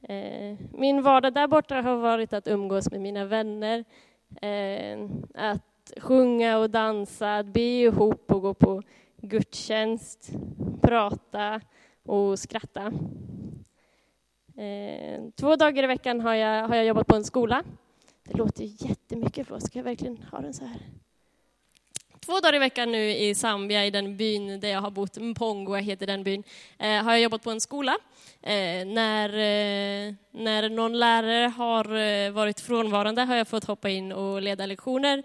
Eh, 0.02 0.58
min 0.72 1.02
vardag 1.02 1.34
där 1.34 1.48
borta 1.48 1.76
har 1.76 1.96
varit 1.96 2.34
att 2.34 2.48
umgås 2.48 2.92
med 2.92 3.02
mina 3.02 3.26
vänner, 3.26 3.86
eh, 4.42 5.10
att 5.36 5.94
sjunga 5.98 6.58
och 6.58 6.70
dansa, 6.70 7.38
att 7.38 7.46
be 7.46 7.62
ihop 7.62 8.32
och 8.32 8.42
gå 8.42 8.54
på 8.54 8.82
gudstjänst, 9.24 10.30
prata 10.82 11.62
och 12.04 12.40
skratta. 12.40 12.92
Eh, 14.58 15.22
två 15.36 15.56
dagar 15.56 15.84
i 15.84 15.88
veckan 15.88 16.22
har 16.22 16.34
jag, 16.34 16.68
har 16.68 16.76
jag 16.76 16.86
jobbat 16.86 17.08
på 17.08 17.16
en 17.16 17.24
skola. 17.24 17.64
Det 18.24 18.38
låter 18.38 18.64
jättemycket 18.64 19.48
för 19.48 19.56
oss. 19.56 19.64
Ska 19.64 19.80
jag 19.80 19.84
verkligen 19.84 20.24
ha 20.32 20.42
den 20.42 20.54
så 20.54 20.66
här? 20.66 20.80
två 22.26 22.40
dagar 22.40 22.56
i 22.56 22.60
veckan 22.60 22.92
nu 22.92 23.12
i 23.12 23.36
Zambia, 23.36 23.86
i 23.86 23.92
den 23.92 24.18
byn 24.18 24.60
där 24.60 24.70
jag 24.70 24.82
har 24.82 24.92
bott, 24.92 25.18
Mpongo, 25.18 25.76
heter 25.76 26.08
den 26.08 26.24
byn, 26.24 26.44
eh, 26.80 27.04
har 27.04 27.12
jag 27.12 27.22
jobbat 27.22 27.44
på 27.44 27.52
en 27.52 27.62
skola. 27.62 27.98
Eh, 28.42 28.86
när, 28.86 29.30
eh, 29.30 30.14
när 30.32 30.70
någon 30.70 31.00
lärare 31.00 31.48
har 31.48 31.96
eh, 31.96 32.32
varit 32.32 32.60
frånvarande 32.60 33.22
har 33.22 33.36
jag 33.36 33.48
fått 33.48 33.64
hoppa 33.64 33.90
in 33.90 34.12
och 34.12 34.42
leda 34.42 34.66
lektioner. 34.66 35.24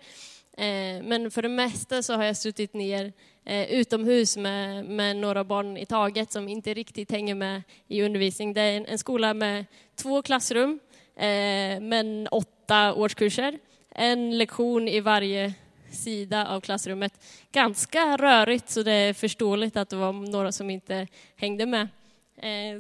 Eh, 0.59 1.03
men 1.03 1.31
för 1.31 1.43
det 1.43 1.49
mesta 1.49 2.03
så 2.03 2.15
har 2.15 2.25
jag 2.25 2.37
suttit 2.37 2.75
ner 2.75 3.13
eh, 3.45 3.71
utomhus 3.71 4.37
med, 4.37 4.85
med 4.85 5.17
några 5.17 5.45
barn 5.45 5.77
i 5.77 5.87
taget 5.87 6.33
som 6.33 6.49
inte 6.49 6.75
riktigt 6.75 7.11
hänger 7.11 7.35
med 7.35 7.63
i 7.89 8.03
undervisning. 8.03 8.55
Det 8.55 8.61
är 8.61 8.77
en, 8.77 8.87
en 8.87 8.99
skola 8.99 9.35
med 9.35 9.65
två 9.97 10.23
klassrum, 10.23 10.79
eh, 11.17 11.81
men 11.81 12.29
åtta 12.31 12.95
årskurser. 12.95 13.59
En 13.91 14.39
lektion 14.39 14.89
i 14.89 15.01
varje 15.01 15.55
sida 15.93 16.47
av 16.49 16.61
klassrummet. 16.61 17.13
Ganska 17.53 18.17
rörigt, 18.17 18.71
så 18.71 18.83
det 18.83 18.93
är 18.93 19.15
förståeligt 19.15 19.77
att 19.77 19.89
det 19.89 19.97
var 19.97 20.13
några 20.13 20.53
som 20.53 20.71
inte 20.71 21.07
hängde 21.37 21.67
med. 21.67 21.89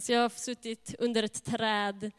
Så 0.02 0.12
jag 0.12 0.20
har 0.20 0.28
suttit 0.28 0.94
under 0.98 1.22
ett 1.22 1.44
träd 1.44 2.10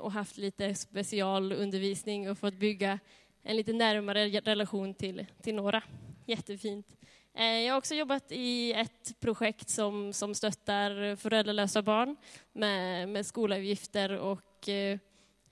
och 0.00 0.12
haft 0.12 0.36
lite 0.36 0.74
specialundervisning 0.74 2.30
och 2.30 2.38
fått 2.38 2.54
bygga 2.54 2.98
en 3.42 3.56
lite 3.56 3.72
närmare 3.72 4.28
relation 4.28 4.94
till, 4.94 5.26
till 5.42 5.54
några. 5.54 5.82
Jättefint. 6.26 6.86
Eh, 7.34 7.44
jag 7.44 7.72
har 7.72 7.78
också 7.78 7.94
jobbat 7.94 8.32
i 8.32 8.72
ett 8.72 9.20
projekt 9.20 9.68
som, 9.68 10.12
som 10.12 10.34
stöttar 10.34 11.16
föräldralösa 11.16 11.82
barn 11.82 12.16
med, 12.52 13.08
med 13.08 13.26
skolavgifter 13.26 14.18
och 14.18 14.68
eh, 14.68 14.98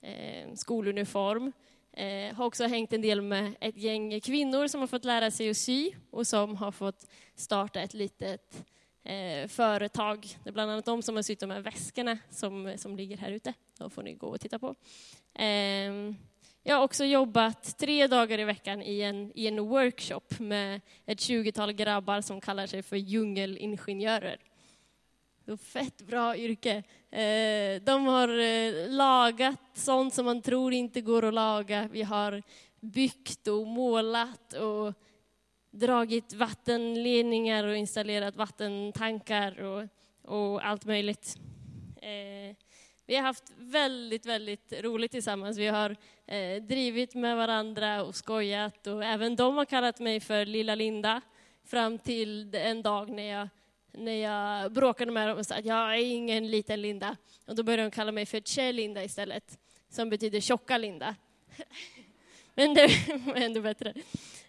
eh, 0.00 0.54
skoluniform. 0.54 1.52
Eh, 1.92 2.34
har 2.34 2.44
också 2.44 2.64
hängt 2.64 2.92
en 2.92 3.02
del 3.02 3.22
med 3.22 3.54
ett 3.60 3.76
gäng 3.76 4.20
kvinnor 4.20 4.66
som 4.66 4.80
har 4.80 4.86
fått 4.86 5.04
lära 5.04 5.30
sig 5.30 5.50
att 5.50 5.56
sy 5.56 5.90
och 6.10 6.26
som 6.26 6.56
har 6.56 6.72
fått 6.72 7.06
starta 7.34 7.80
ett 7.80 7.94
litet 7.94 8.64
eh, 9.04 9.48
företag. 9.48 10.28
Det 10.44 10.50
är 10.50 10.52
bland 10.52 10.70
annat 10.70 10.84
de 10.84 11.02
som 11.02 11.16
har 11.16 11.22
sytt 11.22 11.40
de 11.40 11.50
här 11.50 11.60
väskorna 11.60 12.18
som, 12.30 12.74
som 12.76 12.96
ligger 12.96 13.16
här 13.16 13.30
ute. 13.30 13.54
De 13.78 13.90
får 13.90 14.02
ni 14.02 14.14
gå 14.14 14.26
och 14.26 14.40
titta 14.40 14.58
på. 14.58 14.74
Eh, 15.34 15.92
jag 16.62 16.76
har 16.76 16.84
också 16.84 17.04
jobbat 17.04 17.78
tre 17.78 18.06
dagar 18.06 18.38
i 18.38 18.44
veckan 18.44 18.82
i 18.82 19.00
en, 19.00 19.32
i 19.34 19.46
en 19.46 19.68
workshop 19.68 20.38
med 20.38 20.80
ett 21.06 21.20
tjugotal 21.20 21.72
grabbar 21.72 22.20
som 22.20 22.40
kallar 22.40 22.66
sig 22.66 22.82
för 22.82 22.96
djungelingenjörer. 22.96 24.36
Så 25.44 25.56
fett 25.56 26.02
bra 26.02 26.36
yrke. 26.36 26.82
Eh, 27.10 27.82
de 27.82 28.06
har 28.06 28.28
eh, 28.38 28.88
lagat 28.88 29.60
sånt 29.74 30.14
som 30.14 30.24
man 30.24 30.42
tror 30.42 30.72
inte 30.72 31.00
går 31.00 31.24
att 31.24 31.34
laga. 31.34 31.88
Vi 31.92 32.02
har 32.02 32.42
byggt 32.80 33.48
och 33.48 33.66
målat 33.66 34.52
och 34.52 34.94
dragit 35.70 36.32
vattenledningar 36.34 37.64
och 37.64 37.76
installerat 37.76 38.36
vattentankar 38.36 39.60
och, 39.60 39.88
och 40.22 40.66
allt 40.66 40.84
möjligt. 40.84 41.36
Eh, 42.02 42.56
vi 43.10 43.16
har 43.16 43.22
haft 43.22 43.52
väldigt, 43.56 44.26
väldigt 44.26 44.72
roligt 44.72 45.10
tillsammans. 45.10 45.58
Vi 45.58 45.66
har 45.66 45.96
eh, 46.26 46.62
drivit 46.62 47.14
med 47.14 47.36
varandra 47.36 48.02
och 48.02 48.14
skojat 48.14 48.86
och 48.86 49.04
även 49.04 49.36
de 49.36 49.56
har 49.56 49.64
kallat 49.64 50.00
mig 50.00 50.20
för 50.20 50.46
Lilla 50.46 50.74
Linda 50.74 51.20
fram 51.64 51.98
till 51.98 52.54
en 52.54 52.82
dag 52.82 53.10
när 53.10 53.22
jag 53.22 53.48
när 53.92 54.12
jag 54.12 54.72
bråkade 54.72 55.12
med 55.12 55.28
dem 55.28 55.38
och 55.38 55.46
sa 55.46 55.54
att 55.54 55.64
jag 55.64 55.94
är 55.94 56.04
ingen 56.04 56.50
liten 56.50 56.82
Linda. 56.82 57.16
Och 57.46 57.54
då 57.54 57.62
började 57.62 57.82
de 57.82 57.90
kalla 57.90 58.12
mig 58.12 58.26
för 58.26 58.40
Che 58.40 58.72
Linda 58.72 59.04
istället, 59.04 59.58
som 59.88 60.10
betyder 60.10 60.40
tjocka 60.40 60.78
Linda. 60.78 61.14
men 62.54 62.74
det 62.74 62.88
var 63.26 63.34
ändå 63.34 63.60
bättre. 63.60 63.94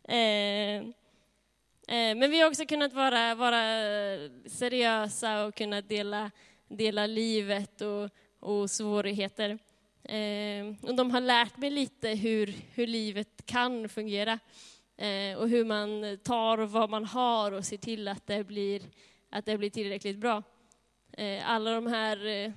Eh, 0.04 0.76
eh, 1.88 2.16
men 2.16 2.32
vi 2.32 2.40
har 2.40 2.50
också 2.50 2.66
kunnat 2.66 2.94
vara, 2.94 3.36
vara 3.36 3.64
seriösa 4.46 5.46
och 5.46 5.56
kunnat 5.56 5.90
dela, 5.90 6.32
dela 6.68 7.06
livet 7.08 7.82
och, 7.82 8.10
och 8.42 8.70
svårigheter. 8.70 9.50
Eh, 10.04 10.76
och 10.82 10.96
de 10.96 11.12
har 11.12 11.22
lärt 11.22 11.58
mig 11.58 11.70
lite 11.70 12.10
hur, 12.10 12.56
hur 12.74 12.88
livet 12.88 13.46
kan 13.46 13.90
fungera 13.90 14.40
eh, 14.98 15.38
och 15.38 15.50
hur 15.50 15.66
man 15.66 16.18
tar 16.24 16.58
vad 16.58 16.90
man 16.90 17.06
har 17.06 17.52
och 17.52 17.66
ser 17.66 17.78
till 17.78 18.08
att 18.08 18.28
det 18.28 18.44
blir 18.44 18.82
att 19.32 19.46
det 19.46 19.58
blir 19.58 19.70
tillräckligt 19.70 20.18
bra. 20.18 20.44
Eh, 21.12 21.50
alla 21.50 21.72
de 21.72 21.88
här 21.88 22.26
eh, 22.26 22.52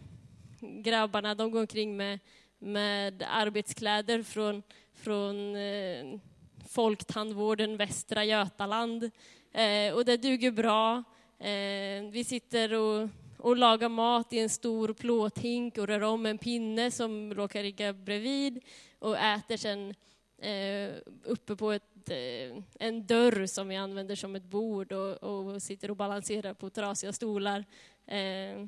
grabbarna, 0.61 1.35
de 1.35 1.51
går 1.51 1.61
omkring 1.61 1.97
med, 1.97 2.19
med 2.59 3.25
arbetskläder 3.29 4.23
från, 4.23 4.63
från 4.95 5.57
eh, 5.57 6.21
Folktandvården 6.69 7.77
Västra 7.77 8.25
Götaland. 8.25 9.11
Eh, 9.53 9.95
och 9.95 10.05
det 10.05 10.17
duger 10.17 10.51
bra. 10.51 11.05
Eh, 11.39 12.11
vi 12.11 12.25
sitter 12.27 12.73
och, 12.73 13.09
och 13.45 13.57
lagar 13.57 13.89
mat 13.89 14.33
i 14.33 14.39
en 14.39 14.49
stor 14.49 14.93
plåthink 14.93 15.79
och 15.79 15.87
rör 15.87 16.03
om 16.03 16.27
en 16.27 16.39
pinne 16.39 16.91
som 16.91 17.35
råkar 17.35 17.63
ligga 17.63 17.93
bredvid 17.93 18.61
och 18.99 19.19
äter 19.19 19.57
sen 19.57 19.95
eh, 20.39 20.97
uppe 21.25 21.57
på 21.57 21.73
ett, 21.73 22.11
eh, 22.11 22.63
en 22.79 23.07
dörr 23.07 23.47
som 23.47 23.69
vi 23.69 23.77
använder 23.77 24.15
som 24.15 24.37
ett 24.37 24.45
bord 24.45 24.93
och, 24.93 25.23
och 25.23 25.63
sitter 25.63 25.91
och 25.91 25.97
balanserar 25.97 26.55
på 26.55 26.71
trasiga 26.71 27.13
stolar. 27.13 27.65
Eh, 28.07 28.67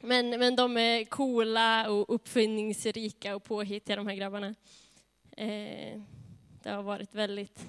men, 0.00 0.30
men 0.30 0.56
de 0.56 0.76
är 0.76 1.04
coola 1.04 1.90
och 1.90 2.14
uppfinningsrika 2.14 3.36
och 3.36 3.44
påhittiga 3.44 3.96
de 3.96 4.06
här 4.06 4.14
grabbarna. 4.14 4.54
Eh, 5.36 6.00
det 6.62 6.70
har 6.70 6.82
varit 6.82 7.14
väldigt, 7.14 7.66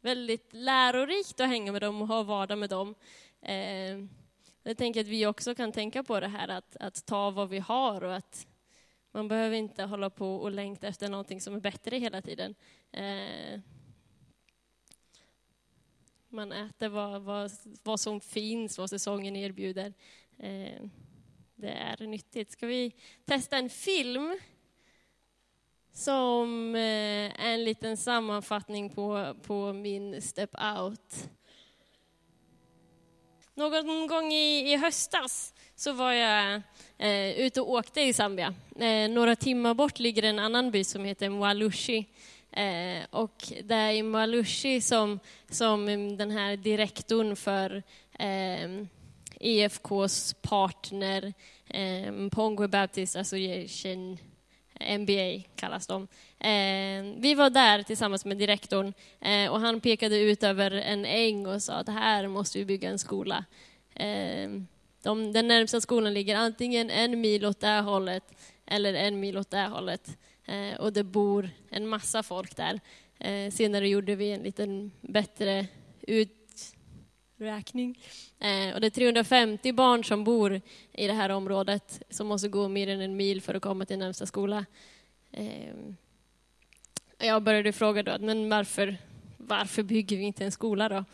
väldigt 0.00 0.48
lärorikt 0.52 1.40
att 1.40 1.48
hänga 1.48 1.72
med 1.72 1.82
dem 1.82 2.02
och 2.02 2.08
ha 2.08 2.22
vardag 2.22 2.58
med 2.58 2.70
dem. 2.70 2.94
Eh, 3.42 3.98
jag 4.68 4.76
tänker 4.76 5.00
att 5.00 5.06
vi 5.06 5.26
också 5.26 5.54
kan 5.54 5.72
tänka 5.72 6.02
på 6.02 6.20
det 6.20 6.28
här 6.28 6.48
att, 6.48 6.76
att 6.80 7.06
ta 7.06 7.30
vad 7.30 7.48
vi 7.48 7.58
har 7.58 8.04
och 8.04 8.16
att 8.16 8.46
man 9.10 9.28
behöver 9.28 9.56
inte 9.56 9.84
hålla 9.84 10.10
på 10.10 10.36
och 10.36 10.50
längta 10.50 10.86
efter 10.86 11.08
någonting 11.08 11.40
som 11.40 11.54
är 11.54 11.60
bättre 11.60 11.96
hela 11.96 12.22
tiden. 12.22 12.54
Eh, 12.92 13.60
man 16.28 16.52
äter 16.52 16.88
vad, 16.88 17.22
vad, 17.22 17.50
vad 17.82 18.00
som 18.00 18.20
finns, 18.20 18.78
vad 18.78 18.90
säsongen 18.90 19.36
erbjuder. 19.36 19.94
Eh, 20.38 20.82
det 21.54 21.70
är 21.70 22.06
nyttigt. 22.06 22.50
Ska 22.50 22.66
vi 22.66 22.94
testa 23.24 23.58
en 23.58 23.70
film 23.70 24.38
som 25.92 26.74
eh, 26.74 27.44
är 27.44 27.54
en 27.54 27.64
liten 27.64 27.96
sammanfattning 27.96 28.90
på, 28.90 29.34
på 29.42 29.72
min 29.72 30.22
Step 30.22 30.50
Out. 30.78 31.30
Någon 33.58 34.06
gång 34.06 34.32
i, 34.32 34.72
i 34.72 34.76
höstas 34.76 35.54
så 35.76 35.92
var 35.92 36.12
jag 36.12 36.62
eh, 36.98 37.40
ute 37.40 37.60
och 37.60 37.70
åkte 37.70 38.00
i 38.00 38.12
Zambia. 38.12 38.54
Eh, 38.78 39.10
några 39.10 39.36
timmar 39.36 39.74
bort 39.74 39.98
ligger 39.98 40.22
en 40.22 40.38
annan 40.38 40.70
by 40.70 40.84
som 40.84 41.04
heter 41.04 41.28
Mwalushi. 41.28 42.06
Eh, 42.52 43.04
och 43.10 43.52
det 43.64 43.74
är 43.74 43.92
i 43.92 44.02
Mwalushi 44.02 44.80
som, 44.80 45.20
som 45.50 45.86
den 46.16 46.30
här 46.30 46.56
direktorn 46.56 47.36
för 47.36 47.82
eh, 48.18 48.86
EFKs 49.40 50.34
partner, 50.42 51.32
eh, 51.66 52.28
Pongwe 52.30 52.68
Baptist 52.68 53.16
Association, 53.16 54.18
MBA 54.80 55.42
kallas 55.56 55.86
de. 55.86 56.02
Eh, 56.40 57.20
vi 57.20 57.34
var 57.34 57.50
där 57.50 57.82
tillsammans 57.82 58.24
med 58.24 58.36
direktorn 58.38 58.92
eh, 59.20 59.52
och 59.52 59.60
han 59.60 59.80
pekade 59.80 60.18
ut 60.18 60.42
över 60.42 60.70
en 60.70 61.04
äng 61.04 61.46
och 61.46 61.62
sa 61.62 61.72
att 61.72 61.88
här 61.88 62.28
måste 62.28 62.58
vi 62.58 62.64
bygga 62.64 62.90
en 62.90 62.98
skola. 62.98 63.44
Eh, 63.94 64.50
de, 65.02 65.32
den 65.32 65.48
närmsta 65.48 65.80
skolan 65.80 66.14
ligger 66.14 66.36
antingen 66.36 66.90
en 66.90 67.20
mil 67.20 67.46
åt 67.46 67.60
det 67.60 67.80
hållet 67.80 68.24
eller 68.66 68.94
en 68.94 69.20
mil 69.20 69.38
åt 69.38 69.50
det 69.50 69.66
hållet. 69.66 70.18
Eh, 70.44 70.80
och 70.80 70.92
det 70.92 71.04
bor 71.04 71.50
en 71.70 71.88
massa 71.88 72.22
folk 72.22 72.56
där. 72.56 72.80
Eh, 73.18 73.50
senare 73.50 73.88
gjorde 73.88 74.14
vi 74.14 74.32
en 74.32 74.42
liten 74.42 74.90
bättre 75.00 75.66
räkning. 77.38 77.98
Eh, 78.38 78.74
och 78.74 78.80
det 78.80 78.86
är 78.86 78.90
350 78.90 79.72
barn 79.72 80.04
som 80.04 80.24
bor 80.24 80.60
i 80.92 81.06
det 81.06 81.12
här 81.12 81.30
området 81.30 82.02
som 82.10 82.26
måste 82.26 82.48
gå 82.48 82.68
mer 82.68 82.88
än 82.88 83.00
en 83.00 83.16
mil 83.16 83.42
för 83.42 83.54
att 83.54 83.62
komma 83.62 83.84
till 83.84 83.98
närmsta 83.98 84.26
skola. 84.26 84.66
Eh, 85.32 85.74
jag 87.18 87.42
började 87.42 87.72
fråga 87.72 88.02
då, 88.02 88.16
men 88.20 88.48
varför, 88.48 88.96
varför 89.36 89.82
bygger 89.82 90.16
vi 90.16 90.22
inte 90.22 90.44
en 90.44 90.52
skola 90.52 90.88
då? 90.88 91.04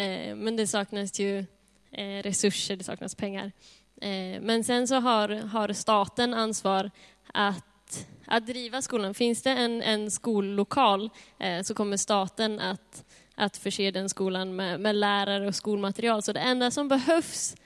Eh, 0.00 0.36
men 0.36 0.56
det 0.56 0.66
saknas 0.66 1.20
ju 1.20 1.44
eh, 1.90 2.22
resurser, 2.22 2.76
det 2.76 2.84
saknas 2.84 3.14
pengar. 3.14 3.52
Eh, 4.00 4.40
men 4.40 4.64
sen 4.64 4.88
så 4.88 4.94
har, 4.94 5.28
har 5.28 5.72
staten 5.72 6.34
ansvar 6.34 6.90
att, 7.26 8.06
att 8.26 8.46
driva 8.46 8.82
skolan. 8.82 9.14
Finns 9.14 9.42
det 9.42 9.50
en, 9.50 9.82
en 9.82 10.10
skollokal 10.10 11.10
eh, 11.38 11.62
så 11.62 11.74
kommer 11.74 11.96
staten 11.96 12.60
att, 12.60 13.04
att 13.40 13.56
förse 13.56 13.90
den 13.90 14.08
skolan 14.08 14.56
med, 14.56 14.80
med 14.80 14.96
lärare 14.96 15.46
och 15.46 15.54
skolmaterial. 15.54 16.22
Så 16.22 16.32
det 16.32 16.40
enda 16.40 16.70
som 16.70 16.88
behövs 16.88 17.56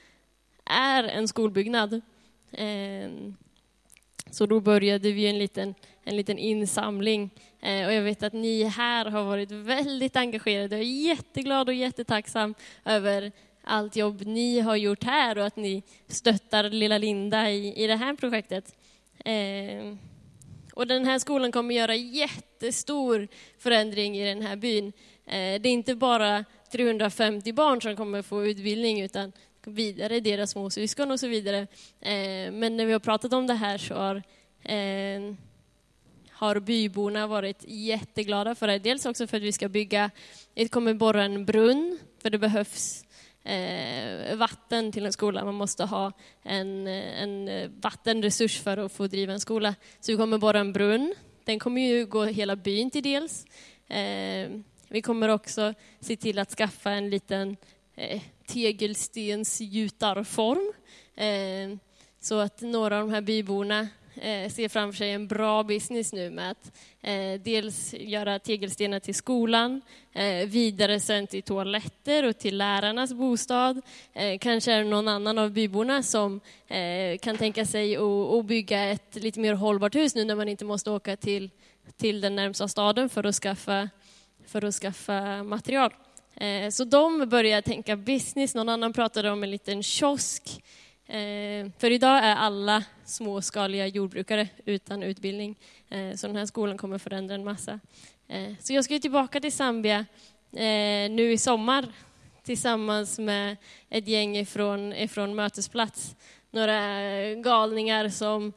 är 0.65 1.05
en 1.05 1.29
skolbyggnad. 1.29 2.01
Eh, 2.53 3.11
så 4.31 4.47
då 4.47 4.61
började 4.61 5.13
vi 5.13 5.27
en 5.27 5.39
liten, 5.39 5.75
en 6.05 6.17
liten 6.17 6.39
insamling. 6.39 7.31
Eh, 7.61 7.87
och 7.87 7.93
jag 7.93 8.03
vet 8.03 8.23
att 8.23 8.33
ni 8.33 8.65
här 8.65 9.05
har 9.05 9.25
varit 9.25 9.51
väldigt 9.51 10.17
engagerade. 10.17 10.77
Jag 10.77 10.87
är 10.87 11.07
jätteglad 11.07 11.69
och 11.69 11.75
jättetacksam 11.75 12.55
över 12.85 13.33
allt 13.65 13.97
jobb 13.97 14.23
ni 14.27 14.61
har 14.61 14.77
gjort 14.77 15.05
här 15.05 15.39
och 15.39 15.47
att 15.47 15.57
ni 15.57 15.83
stöttar 16.09 16.71
lilla 16.71 16.99
Linda 16.99 17.51
i, 17.51 17.85
i 17.85 17.87
det 17.87 17.97
här 17.97 18.15
projektet. 18.15 18.75
Eh, 19.25 19.97
och 20.75 20.87
den 20.87 21.07
här 21.07 21.19
skolan 21.19 21.53
kommer 21.53 21.75
göra 21.75 21.95
jättestor 21.95 23.29
förändring 23.59 24.19
i 24.19 24.25
den 24.25 24.43
här 24.43 24.57
byn. 24.57 24.93
Eh, 25.27 25.61
det 25.61 25.69
är 25.69 25.73
inte 25.73 25.95
bara 25.95 26.45
350 26.73 27.53
barn 27.53 27.81
som 27.81 27.97
kommer 27.97 28.23
få 28.23 28.47
utbildning 28.47 29.01
utan 29.01 29.33
vidare 29.67 30.21
deras 30.21 30.51
småsyskon 30.51 31.11
och 31.11 31.21
så 31.21 31.29
vidare. 31.29 31.59
Eh, 32.01 32.53
men 32.53 32.77
när 32.77 32.87
vi 32.87 32.93
har 32.93 33.01
pratat 33.01 33.33
om 33.33 33.47
det 33.47 33.55
här 33.55 33.79
så 33.79 33.95
har, 33.95 34.23
eh, 34.63 35.35
har 36.31 36.61
byborna 36.61 37.27
varit 37.27 37.65
jätteglada 37.67 38.55
för 38.55 38.67
det. 38.67 38.79
Dels 38.79 39.07
också 39.07 39.27
för 39.27 39.37
att 39.37 39.43
vi 39.43 39.53
ska 39.53 39.69
bygga, 39.69 40.11
vi 40.55 40.69
kommer 40.69 40.95
borra 40.95 41.25
en 41.25 41.45
brunn, 41.45 41.99
för 42.23 42.31
det 42.31 42.39
behövs 42.39 43.01
vatten 44.35 44.93
till 44.93 45.07
en 45.07 45.13
skola. 45.13 45.45
Man 45.45 45.55
måste 45.55 45.85
ha 45.85 46.13
en, 46.43 46.87
en 46.87 47.51
vattenresurs 47.81 48.61
för 48.61 48.77
att 48.79 48.93
få 48.93 49.07
driva 49.07 49.33
en 49.33 49.41
skola. 49.41 49.75
Så 50.01 50.13
vi 50.13 50.19
kommer 50.19 50.39
borra 50.39 50.61
en 50.61 50.73
brunn. 50.73 51.15
Den 51.45 51.59
kommer 51.59 51.81
ju 51.81 52.07
gå 52.07 52.25
hela 52.25 52.57
byn 52.57 52.91
till 52.91 53.03
dels. 53.03 53.47
Vi 54.95 55.03
kommer 55.03 55.29
också 55.29 55.75
se 56.01 56.17
till 56.17 56.39
att 56.39 56.51
skaffa 56.51 56.91
en 56.91 57.11
liten 57.11 57.57
eh, 57.95 58.23
tegelstensgjutarform. 58.47 60.73
Eh, 61.17 61.71
så 62.21 62.39
att 62.39 62.61
några 62.61 62.99
av 62.99 63.07
de 63.07 63.15
här 63.15 63.21
byborna 63.21 63.89
eh, 64.15 64.51
ser 64.51 64.69
framför 64.69 64.97
sig 64.97 65.11
en 65.11 65.29
bra 65.29 65.63
business 65.63 66.13
nu 66.13 66.31
med 66.31 66.51
att 66.51 66.73
eh, 67.01 67.41
dels 67.45 67.95
göra 67.95 68.39
tegelstenar 68.39 69.01
till 69.01 69.15
skolan, 69.15 69.81
eh, 70.13 70.47
vidare 70.47 71.01
sen 71.01 71.27
till 71.27 71.43
toaletter 71.43 72.29
och 72.29 72.39
till 72.39 72.59
lärarnas 72.59 73.13
bostad. 73.13 73.83
Eh, 74.13 74.39
kanske 74.39 74.73
är 74.73 74.79
det 74.79 74.91
någon 74.91 75.09
annan 75.09 75.39
av 75.39 75.51
byborna 75.51 76.03
som 76.03 76.41
eh, 76.69 77.19
kan 77.19 77.37
tänka 77.37 77.67
sig 77.67 77.97
att 77.97 78.47
bygga 78.47 78.85
ett 78.85 79.15
lite 79.15 79.41
mer 79.41 79.55
hållbart 79.55 79.95
hus 79.95 80.15
nu 80.15 80.25
när 80.25 80.35
man 80.35 80.49
inte 80.49 80.65
måste 80.65 80.91
åka 80.91 81.17
till, 81.17 81.51
till 81.97 82.21
den 82.21 82.37
närmsta 82.37 82.69
staden 82.69 83.09
för 83.09 83.25
att 83.25 83.35
skaffa, 83.35 83.89
för 84.47 84.65
att 84.65 84.75
skaffa 84.75 85.43
material. 85.43 85.93
Eh, 86.37 86.71
så 86.71 86.85
de 86.85 87.29
började 87.29 87.63
tänka 87.63 87.97
business. 87.97 88.55
Någon 88.55 88.69
annan 88.69 88.93
pratade 88.93 89.31
om 89.31 89.43
en 89.43 89.51
liten 89.51 89.83
kiosk 89.83 90.63
eh, 91.07 91.71
för 91.79 91.91
idag 91.91 92.19
är 92.25 92.37
alla 92.37 92.85
småskaliga 93.05 93.87
jordbrukare 93.87 94.49
utan 94.65 95.03
utbildning. 95.03 95.57
Eh, 95.91 96.15
så 96.15 96.27
den 96.27 96.37
här 96.37 96.47
skolan 96.47 96.79
kommer 96.79 96.99
förändra 96.99 97.35
en 97.35 97.45
massa. 97.45 97.81
Så 98.61 98.73
jag 98.73 98.85
ska 98.85 98.99
tillbaka 98.99 99.41
till 99.41 99.53
Zambia 99.53 100.07
nu 101.11 101.33
i 101.33 101.39
sommar 101.39 101.93
tillsammans 102.43 103.19
med 103.19 103.57
ett 103.91 104.09
gäng 104.09 104.37
ifrån, 104.37 104.93
ifrån 104.93 105.35
Mötesplats. 105.35 106.17
Några 106.51 106.79
galningar 107.35 108.09
som 108.09 108.53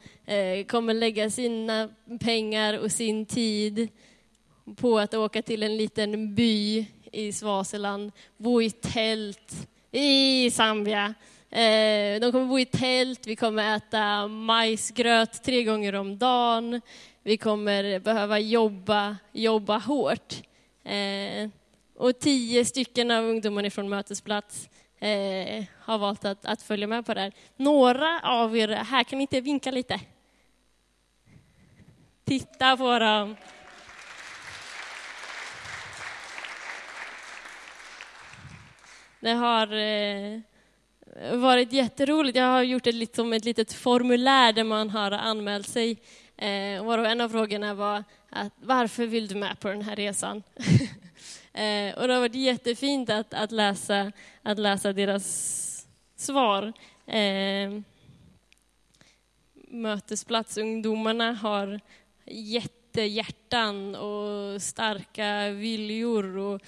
kommer 0.67 0.93
lägga 0.93 1.29
sina 1.29 1.89
pengar 2.19 2.77
och 2.77 2.91
sin 2.91 3.25
tid 3.25 3.89
på 4.75 4.99
att 4.99 5.13
åka 5.13 5.41
till 5.41 5.63
en 5.63 5.77
liten 5.77 6.35
by 6.35 6.85
i 7.11 7.31
Svaseland, 7.31 8.11
bo 8.37 8.61
i 8.61 8.71
tält 8.71 9.67
i 9.91 10.51
Zambia 10.51 11.13
eh, 11.49 12.19
de 12.19 12.31
kommer 12.31 12.45
bo 12.45 12.59
i 12.59 12.65
tält, 12.65 13.27
vi 13.27 13.35
kommer 13.35 13.75
äta 13.75 14.27
majsgröt 14.27 15.43
tre 15.43 15.63
gånger 15.63 15.95
om 15.95 16.17
dagen. 16.17 16.81
Vi 17.23 17.37
kommer 17.37 17.99
behöva 17.99 18.39
jobba, 18.39 19.17
jobba 19.31 19.77
hårt. 19.77 20.33
Eh, 20.83 21.49
och 21.95 22.19
tio 22.19 22.65
stycken 22.65 23.11
av 23.11 23.23
ungdomarna 23.23 23.69
från 23.69 23.89
Mötesplats 23.89 24.69
eh, 24.99 25.65
har 25.79 25.97
valt 25.97 26.25
att, 26.25 26.45
att, 26.45 26.61
följa 26.61 26.87
med 26.87 27.05
på 27.05 27.13
det 27.13 27.21
här. 27.21 27.31
Några 27.55 28.19
av 28.23 28.57
er 28.57 28.67
här, 28.67 29.03
kan 29.03 29.17
ni 29.17 29.23
inte 29.23 29.41
vinka 29.41 29.71
lite? 29.71 29.99
Titta 32.25 32.77
på 32.77 32.99
dem. 32.99 33.35
Det 39.27 39.33
har 39.33 39.73
eh, 39.73 40.39
varit 41.37 41.73
jätteroligt. 41.73 42.37
Jag 42.37 42.45
har 42.45 42.63
gjort 42.63 42.87
ett, 42.87 42.95
liksom 42.95 43.33
ett 43.33 43.45
litet 43.45 43.73
formulär 43.73 44.53
där 44.53 44.63
man 44.63 44.89
har 44.89 45.11
anmält 45.11 45.67
sig. 45.67 45.97
Eh, 46.37 46.85
och 46.85 47.07
en 47.07 47.21
av 47.21 47.29
frågorna 47.29 47.73
var 47.73 48.03
att, 48.29 48.53
varför 48.55 49.05
vill 49.05 49.27
du 49.27 49.35
med 49.35 49.59
på 49.59 49.67
den 49.67 49.81
här 49.81 49.95
resan? 49.95 50.43
eh, 51.53 51.95
och 51.95 52.07
det 52.07 52.13
har 52.13 52.19
varit 52.19 52.35
jättefint 52.35 53.09
att, 53.09 53.33
att, 53.33 53.51
läsa, 53.51 54.11
att 54.41 54.59
läsa 54.59 54.93
deras 54.93 55.87
svar. 56.15 56.73
Eh, 57.05 57.81
mötesplatsungdomarna 59.67 61.33
har 61.33 61.67
har 61.67 61.79
hjärtan 63.05 63.95
och 63.95 64.61
starka 64.61 65.49
viljor 65.49 66.37
och, 66.37 66.61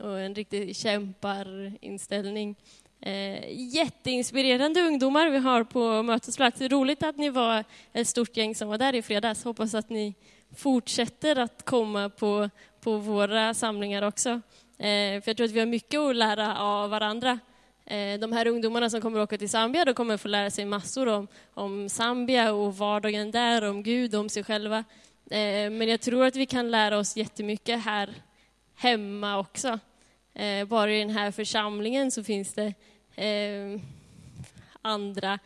och 0.00 0.20
en 0.20 0.34
riktig 0.34 0.76
kämparinställning. 0.76 2.56
Eh, 3.00 3.52
jätteinspirerande 3.74 4.80
ungdomar 4.80 5.30
vi 5.30 5.38
har 5.38 5.64
på 5.64 6.02
mötesplats. 6.02 6.60
Roligt 6.60 7.02
att 7.02 7.16
ni 7.16 7.30
var 7.30 7.64
ett 7.92 8.08
stort 8.08 8.36
gäng 8.36 8.54
som 8.54 8.68
var 8.68 8.78
där 8.78 8.94
i 8.94 9.02
fredags. 9.02 9.44
Hoppas 9.44 9.74
att 9.74 9.90
ni 9.90 10.14
fortsätter 10.56 11.38
att 11.38 11.64
komma 11.64 12.08
på, 12.08 12.50
på 12.80 12.96
våra 12.96 13.54
samlingar 13.54 14.02
också. 14.02 14.30
Eh, 14.78 15.22
för 15.22 15.22
jag 15.26 15.36
tror 15.36 15.44
att 15.44 15.52
vi 15.52 15.58
har 15.58 15.66
mycket 15.66 16.00
att 16.00 16.16
lära 16.16 16.58
av 16.58 16.90
varandra. 16.90 17.38
Eh, 17.86 18.18
de 18.20 18.32
här 18.32 18.46
ungdomarna 18.46 18.90
som 18.90 19.00
kommer 19.00 19.18
att 19.18 19.24
åka 19.24 19.38
till 19.38 19.48
Zambia 19.48 19.84
de 19.84 19.94
kommer 19.94 20.14
att 20.14 20.20
få 20.20 20.28
lära 20.28 20.50
sig 20.50 20.64
massor 20.64 21.08
om, 21.08 21.28
om 21.54 21.88
Zambia 21.88 22.52
och 22.52 22.76
vardagen 22.76 23.30
där, 23.30 23.64
om 23.64 23.82
Gud 23.82 24.14
om 24.14 24.28
sig 24.28 24.44
själva. 24.44 24.84
Eh, 25.30 25.70
men 25.70 25.88
jag 25.88 26.00
tror 26.00 26.24
att 26.24 26.36
vi 26.36 26.46
kan 26.46 26.70
lära 26.70 26.98
oss 26.98 27.16
jättemycket 27.16 27.84
här 27.84 28.14
hemma 28.74 29.38
också. 29.38 29.78
Eh, 30.34 30.64
bara 30.64 30.92
i 30.92 30.98
den 30.98 31.10
här 31.10 31.30
församlingen 31.30 32.10
så 32.10 32.24
finns 32.24 32.54
det 32.54 32.74
eh, 33.14 33.80
andra 34.82 35.38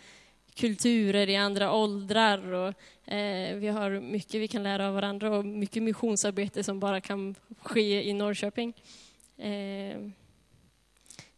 kulturer 0.54 1.28
i 1.28 1.36
andra 1.36 1.72
åldrar 1.72 2.52
och 2.52 2.74
vi 3.54 3.68
har 3.68 4.00
mycket 4.00 4.40
vi 4.40 4.48
kan 4.48 4.62
lära 4.62 4.88
av 4.88 4.94
varandra 4.94 5.30
och 5.30 5.44
mycket 5.44 5.82
missionsarbete 5.82 6.64
som 6.64 6.80
bara 6.80 7.00
kan 7.00 7.34
ske 7.62 8.08
i 8.08 8.12
Norrköping. 8.12 8.72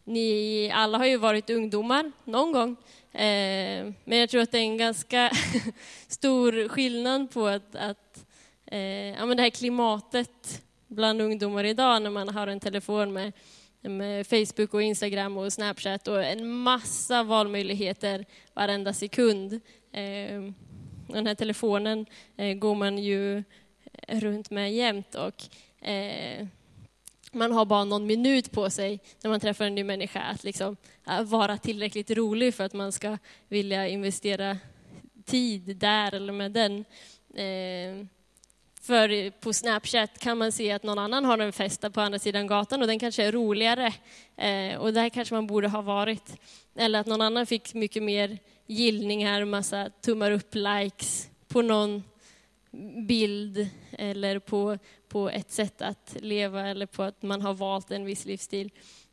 Ni 0.05 0.71
alla 0.75 0.99
har 0.99 1.07
ju 1.07 1.17
varit 1.17 1.51
ungdomar 1.51 2.13
någon 2.25 2.53
gång, 2.53 2.77
men 3.13 4.19
jag 4.19 4.31
tror 4.31 4.43
att 4.43 4.53
det 4.53 4.59
är 4.59 4.63
en 4.63 4.77
ganska 4.77 5.31
stor 6.09 6.69
skillnad 6.69 7.31
på 7.31 7.47
att, 7.47 7.75
att 7.77 8.12
Eh, 8.73 9.09
ja, 9.19 9.27
men 9.27 9.37
det 9.37 9.43
här 9.43 9.51
klimatet 9.51 10.63
bland 10.89 11.21
ungdomar 11.23 11.65
idag 11.65 12.03
när 12.03 12.11
man 12.11 12.29
har 12.29 12.47
en 12.47 12.61
telefon 12.61 13.13
med, 13.13 13.33
med 13.81 14.27
Facebook 14.27 14.75
och 14.75 14.83
Instagram 14.83 15.37
och 15.37 15.53
Snapchat 15.53 16.09
och 16.09 16.25
en 16.25 16.49
massa 16.49 17.23
valmöjligheter 17.23 18.25
varenda 18.55 18.93
sekund. 18.93 19.53
Eh, 19.93 20.41
den 21.09 21.27
här 21.27 21.35
telefonen 21.35 22.07
eh, 22.37 22.55
går 22.55 22.75
man 22.75 22.99
ju 22.99 23.43
runt 24.09 24.51
med 24.51 24.73
jämt 24.73 25.15
och 25.15 25.43
eh, 25.89 26.47
man 27.33 27.53
har 27.53 27.65
bara 27.65 27.85
någon 27.85 28.07
minut 28.07 28.53
på 28.53 28.71
sig 28.71 29.01
när 29.23 29.31
man 29.31 29.41
träffar 29.41 29.65
en 29.65 29.75
ny 29.75 29.85
människa 29.85 30.21
att 30.21 30.45
liksom 30.45 30.77
eh, 31.07 31.23
vara 31.23 31.59
tillräckligt 31.59 32.11
rolig 32.11 32.55
för 32.55 32.65
att 32.65 32.73
man 32.73 32.93
ska 32.93 33.19
vilja 33.49 33.89
investera 33.89 34.59
tid 35.25 35.77
där 35.77 36.15
eller 36.15 36.33
med 36.33 36.53
den. 36.53 36.85
Ehm, 37.35 38.09
för 38.83 39.31
på 39.31 39.53
Snapchat 39.53 40.19
kan 40.19 40.39
man 40.39 40.53
se 40.53 40.73
att 40.73 40.83
någon 40.83 40.99
annan 40.99 41.25
har 41.25 41.39
en 41.39 41.53
fest 41.53 41.93
på 41.93 42.01
andra 42.01 42.19
sidan 42.19 42.47
gatan 42.47 42.81
och 42.81 42.87
den 42.87 42.99
kanske 42.99 43.25
är 43.25 43.33
roligare. 43.33 43.93
Eh, 44.37 44.77
och 44.77 44.93
där 44.93 45.09
kanske 45.09 45.35
man 45.35 45.47
borde 45.47 45.69
ha 45.69 45.83
varit. 45.83 46.37
Eller 46.77 47.01
att 47.01 47.07
någon 47.07 47.21
annan 47.21 47.47
fick 47.47 47.75
mycket 47.75 48.03
mer 48.03 48.39
gillningar, 48.67 49.45
massa 49.45 49.91
tummar 50.01 50.31
upp, 50.31 50.55
likes 50.55 51.31
på 51.49 51.63
någon 51.63 52.03
bild 53.07 53.69
eller 53.93 54.39
på, 54.39 54.79
på 55.09 55.31
ett 55.31 55.51
sätt 55.51 55.83
att 55.83 56.17
leva 56.21 56.67
eller 56.67 56.87
på 56.87 57.03
att 57.03 57.23
man 57.23 57.43
har 57.43 57.55
valt 57.55 57.91
en 57.91 58.05
viss 58.05 58.25
livsstil. 58.25 58.71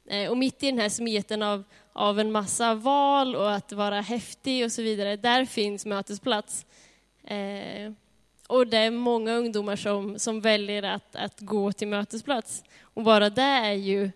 Eh, 0.09 0.29
och 0.29 0.37
mitt 0.37 0.63
i 0.63 0.65
den 0.65 0.79
här 0.79 0.89
smeten 0.89 1.41
av, 1.41 1.63
av 1.93 2.19
en 2.19 2.31
massa 2.31 2.73
val 2.73 3.35
och 3.35 3.51
att 3.51 3.71
vara 3.71 4.01
häftig 4.01 4.65
och 4.65 4.71
så 4.71 4.81
vidare, 4.81 5.15
där 5.15 5.45
finns 5.45 5.85
mötesplats. 5.85 6.65
Eh, 7.23 7.91
och 8.49 8.67
det 8.67 8.77
är 8.77 8.91
många 8.91 9.33
ungdomar 9.33 9.75
som, 9.75 10.19
som 10.19 10.41
väljer 10.41 10.83
att, 10.83 11.15
att 11.15 11.39
gå 11.39 11.71
till 11.71 11.87
mötesplats. 11.87 12.63
Och 12.81 13.03
bara 13.03 13.29
det 13.29 13.41
är 13.41 13.73
ju 13.73 14.11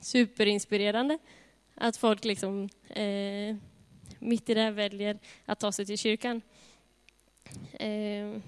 superinspirerande. 0.00 1.18
Att 1.74 1.96
folk 1.96 2.24
liksom 2.24 2.68
eh, 2.88 3.56
mitt 4.18 4.50
i 4.50 4.54
det 4.54 4.70
väljer 4.70 5.18
att 5.44 5.60
ta 5.60 5.72
sig 5.72 5.86
till 5.86 5.98
kyrkan. 5.98 6.42
Eh, 7.72 8.40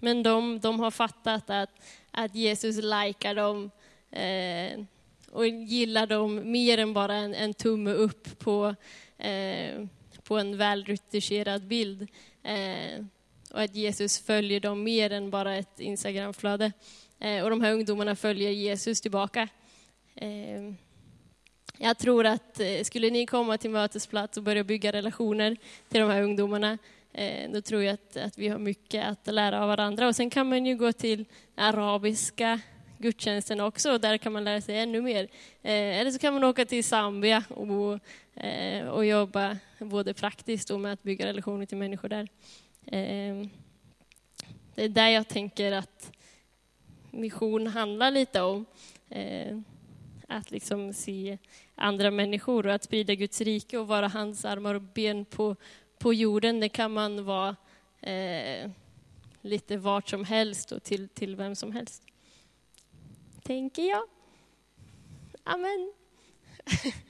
men 0.00 0.22
de, 0.22 0.60
de 0.60 0.80
har 0.80 0.90
fattat 0.90 1.50
att, 1.50 1.70
att 2.10 2.34
Jesus 2.34 2.76
likar 2.76 3.34
dem 3.34 3.70
eh, 4.10 4.84
och 5.30 5.46
gillar 5.46 6.06
dem 6.06 6.50
mer 6.52 6.78
än 6.78 6.92
bara 6.92 7.14
en, 7.14 7.34
en 7.34 7.54
tumme 7.54 7.92
upp 7.92 8.38
på, 8.38 8.74
eh, 9.18 9.86
på 10.22 10.38
en 10.38 10.56
välretuscherad 10.56 11.66
bild. 11.66 12.08
Eh, 12.42 13.04
och 13.50 13.60
att 13.60 13.74
Jesus 13.74 14.18
följer 14.18 14.60
dem 14.60 14.82
mer 14.82 15.12
än 15.12 15.30
bara 15.30 15.56
ett 15.56 15.80
Instagramflöde. 15.80 16.72
Eh, 17.18 17.44
och 17.44 17.50
de 17.50 17.60
här 17.60 17.72
ungdomarna 17.72 18.16
följer 18.16 18.50
Jesus 18.50 19.00
tillbaka. 19.00 19.48
Eh, 20.14 20.72
jag 21.78 21.98
tror 21.98 22.26
att 22.26 22.60
eh, 22.60 22.82
skulle 22.82 23.10
ni 23.10 23.26
komma 23.26 23.58
till 23.58 23.70
mötesplats 23.70 24.36
och 24.36 24.42
börja 24.42 24.64
bygga 24.64 24.92
relationer 24.92 25.56
till 25.88 26.00
de 26.00 26.10
här 26.10 26.22
ungdomarna 26.22 26.78
eh, 27.12 27.50
då 27.50 27.60
tror 27.60 27.82
jag 27.82 27.94
att, 27.94 28.16
att 28.16 28.38
vi 28.38 28.48
har 28.48 28.58
mycket 28.58 29.06
att 29.06 29.34
lära 29.34 29.62
av 29.62 29.68
varandra. 29.68 30.08
Och 30.08 30.16
sen 30.16 30.30
kan 30.30 30.48
man 30.48 30.66
ju 30.66 30.76
gå 30.76 30.92
till 30.92 31.24
arabiska 31.54 32.60
gudstjänsten 32.98 33.60
också 33.60 33.92
och 33.92 34.00
där 34.00 34.18
kan 34.18 34.32
man 34.32 34.44
lära 34.44 34.60
sig 34.60 34.78
ännu 34.78 35.02
mer. 35.02 35.22
Eh, 35.62 36.00
eller 36.00 36.10
så 36.10 36.18
kan 36.18 36.34
man 36.34 36.44
åka 36.44 36.64
till 36.64 36.84
Zambia 36.84 37.44
och, 37.48 37.98
eh, 38.44 38.88
och 38.88 39.06
jobba 39.06 39.56
både 39.78 40.14
praktiskt 40.14 40.70
och 40.70 40.80
med 40.80 40.92
att 40.92 41.02
bygga 41.02 41.26
relationer 41.26 41.66
till 41.66 41.78
människor 41.78 42.08
där. 42.08 42.28
Ehm, 42.92 43.48
det 44.74 44.84
är 44.84 44.88
där 44.88 45.08
jag 45.08 45.28
tänker 45.28 45.72
att 45.72 46.12
mission 47.10 47.66
handlar 47.66 48.10
lite 48.10 48.42
om. 48.42 48.66
Eh, 49.08 49.58
att 50.28 50.50
liksom 50.50 50.92
se 50.92 51.38
andra 51.74 52.10
människor 52.10 52.66
och 52.66 52.74
att 52.74 52.84
sprida 52.84 53.14
Guds 53.14 53.40
rike 53.40 53.78
och 53.78 53.88
vara 53.88 54.08
hans 54.08 54.44
armar 54.44 54.74
och 54.74 54.82
ben 54.82 55.24
på, 55.24 55.56
på 55.98 56.14
jorden, 56.14 56.60
det 56.60 56.68
kan 56.68 56.92
man 56.92 57.24
vara 57.24 57.56
eh, 58.00 58.70
lite 59.40 59.76
vart 59.76 60.08
som 60.08 60.24
helst 60.24 60.72
och 60.72 60.82
till, 60.82 61.08
till 61.08 61.36
vem 61.36 61.54
som 61.54 61.72
helst. 61.72 62.02
Tänker 63.42 63.82
jag. 63.82 64.02
Amen. 65.44 65.92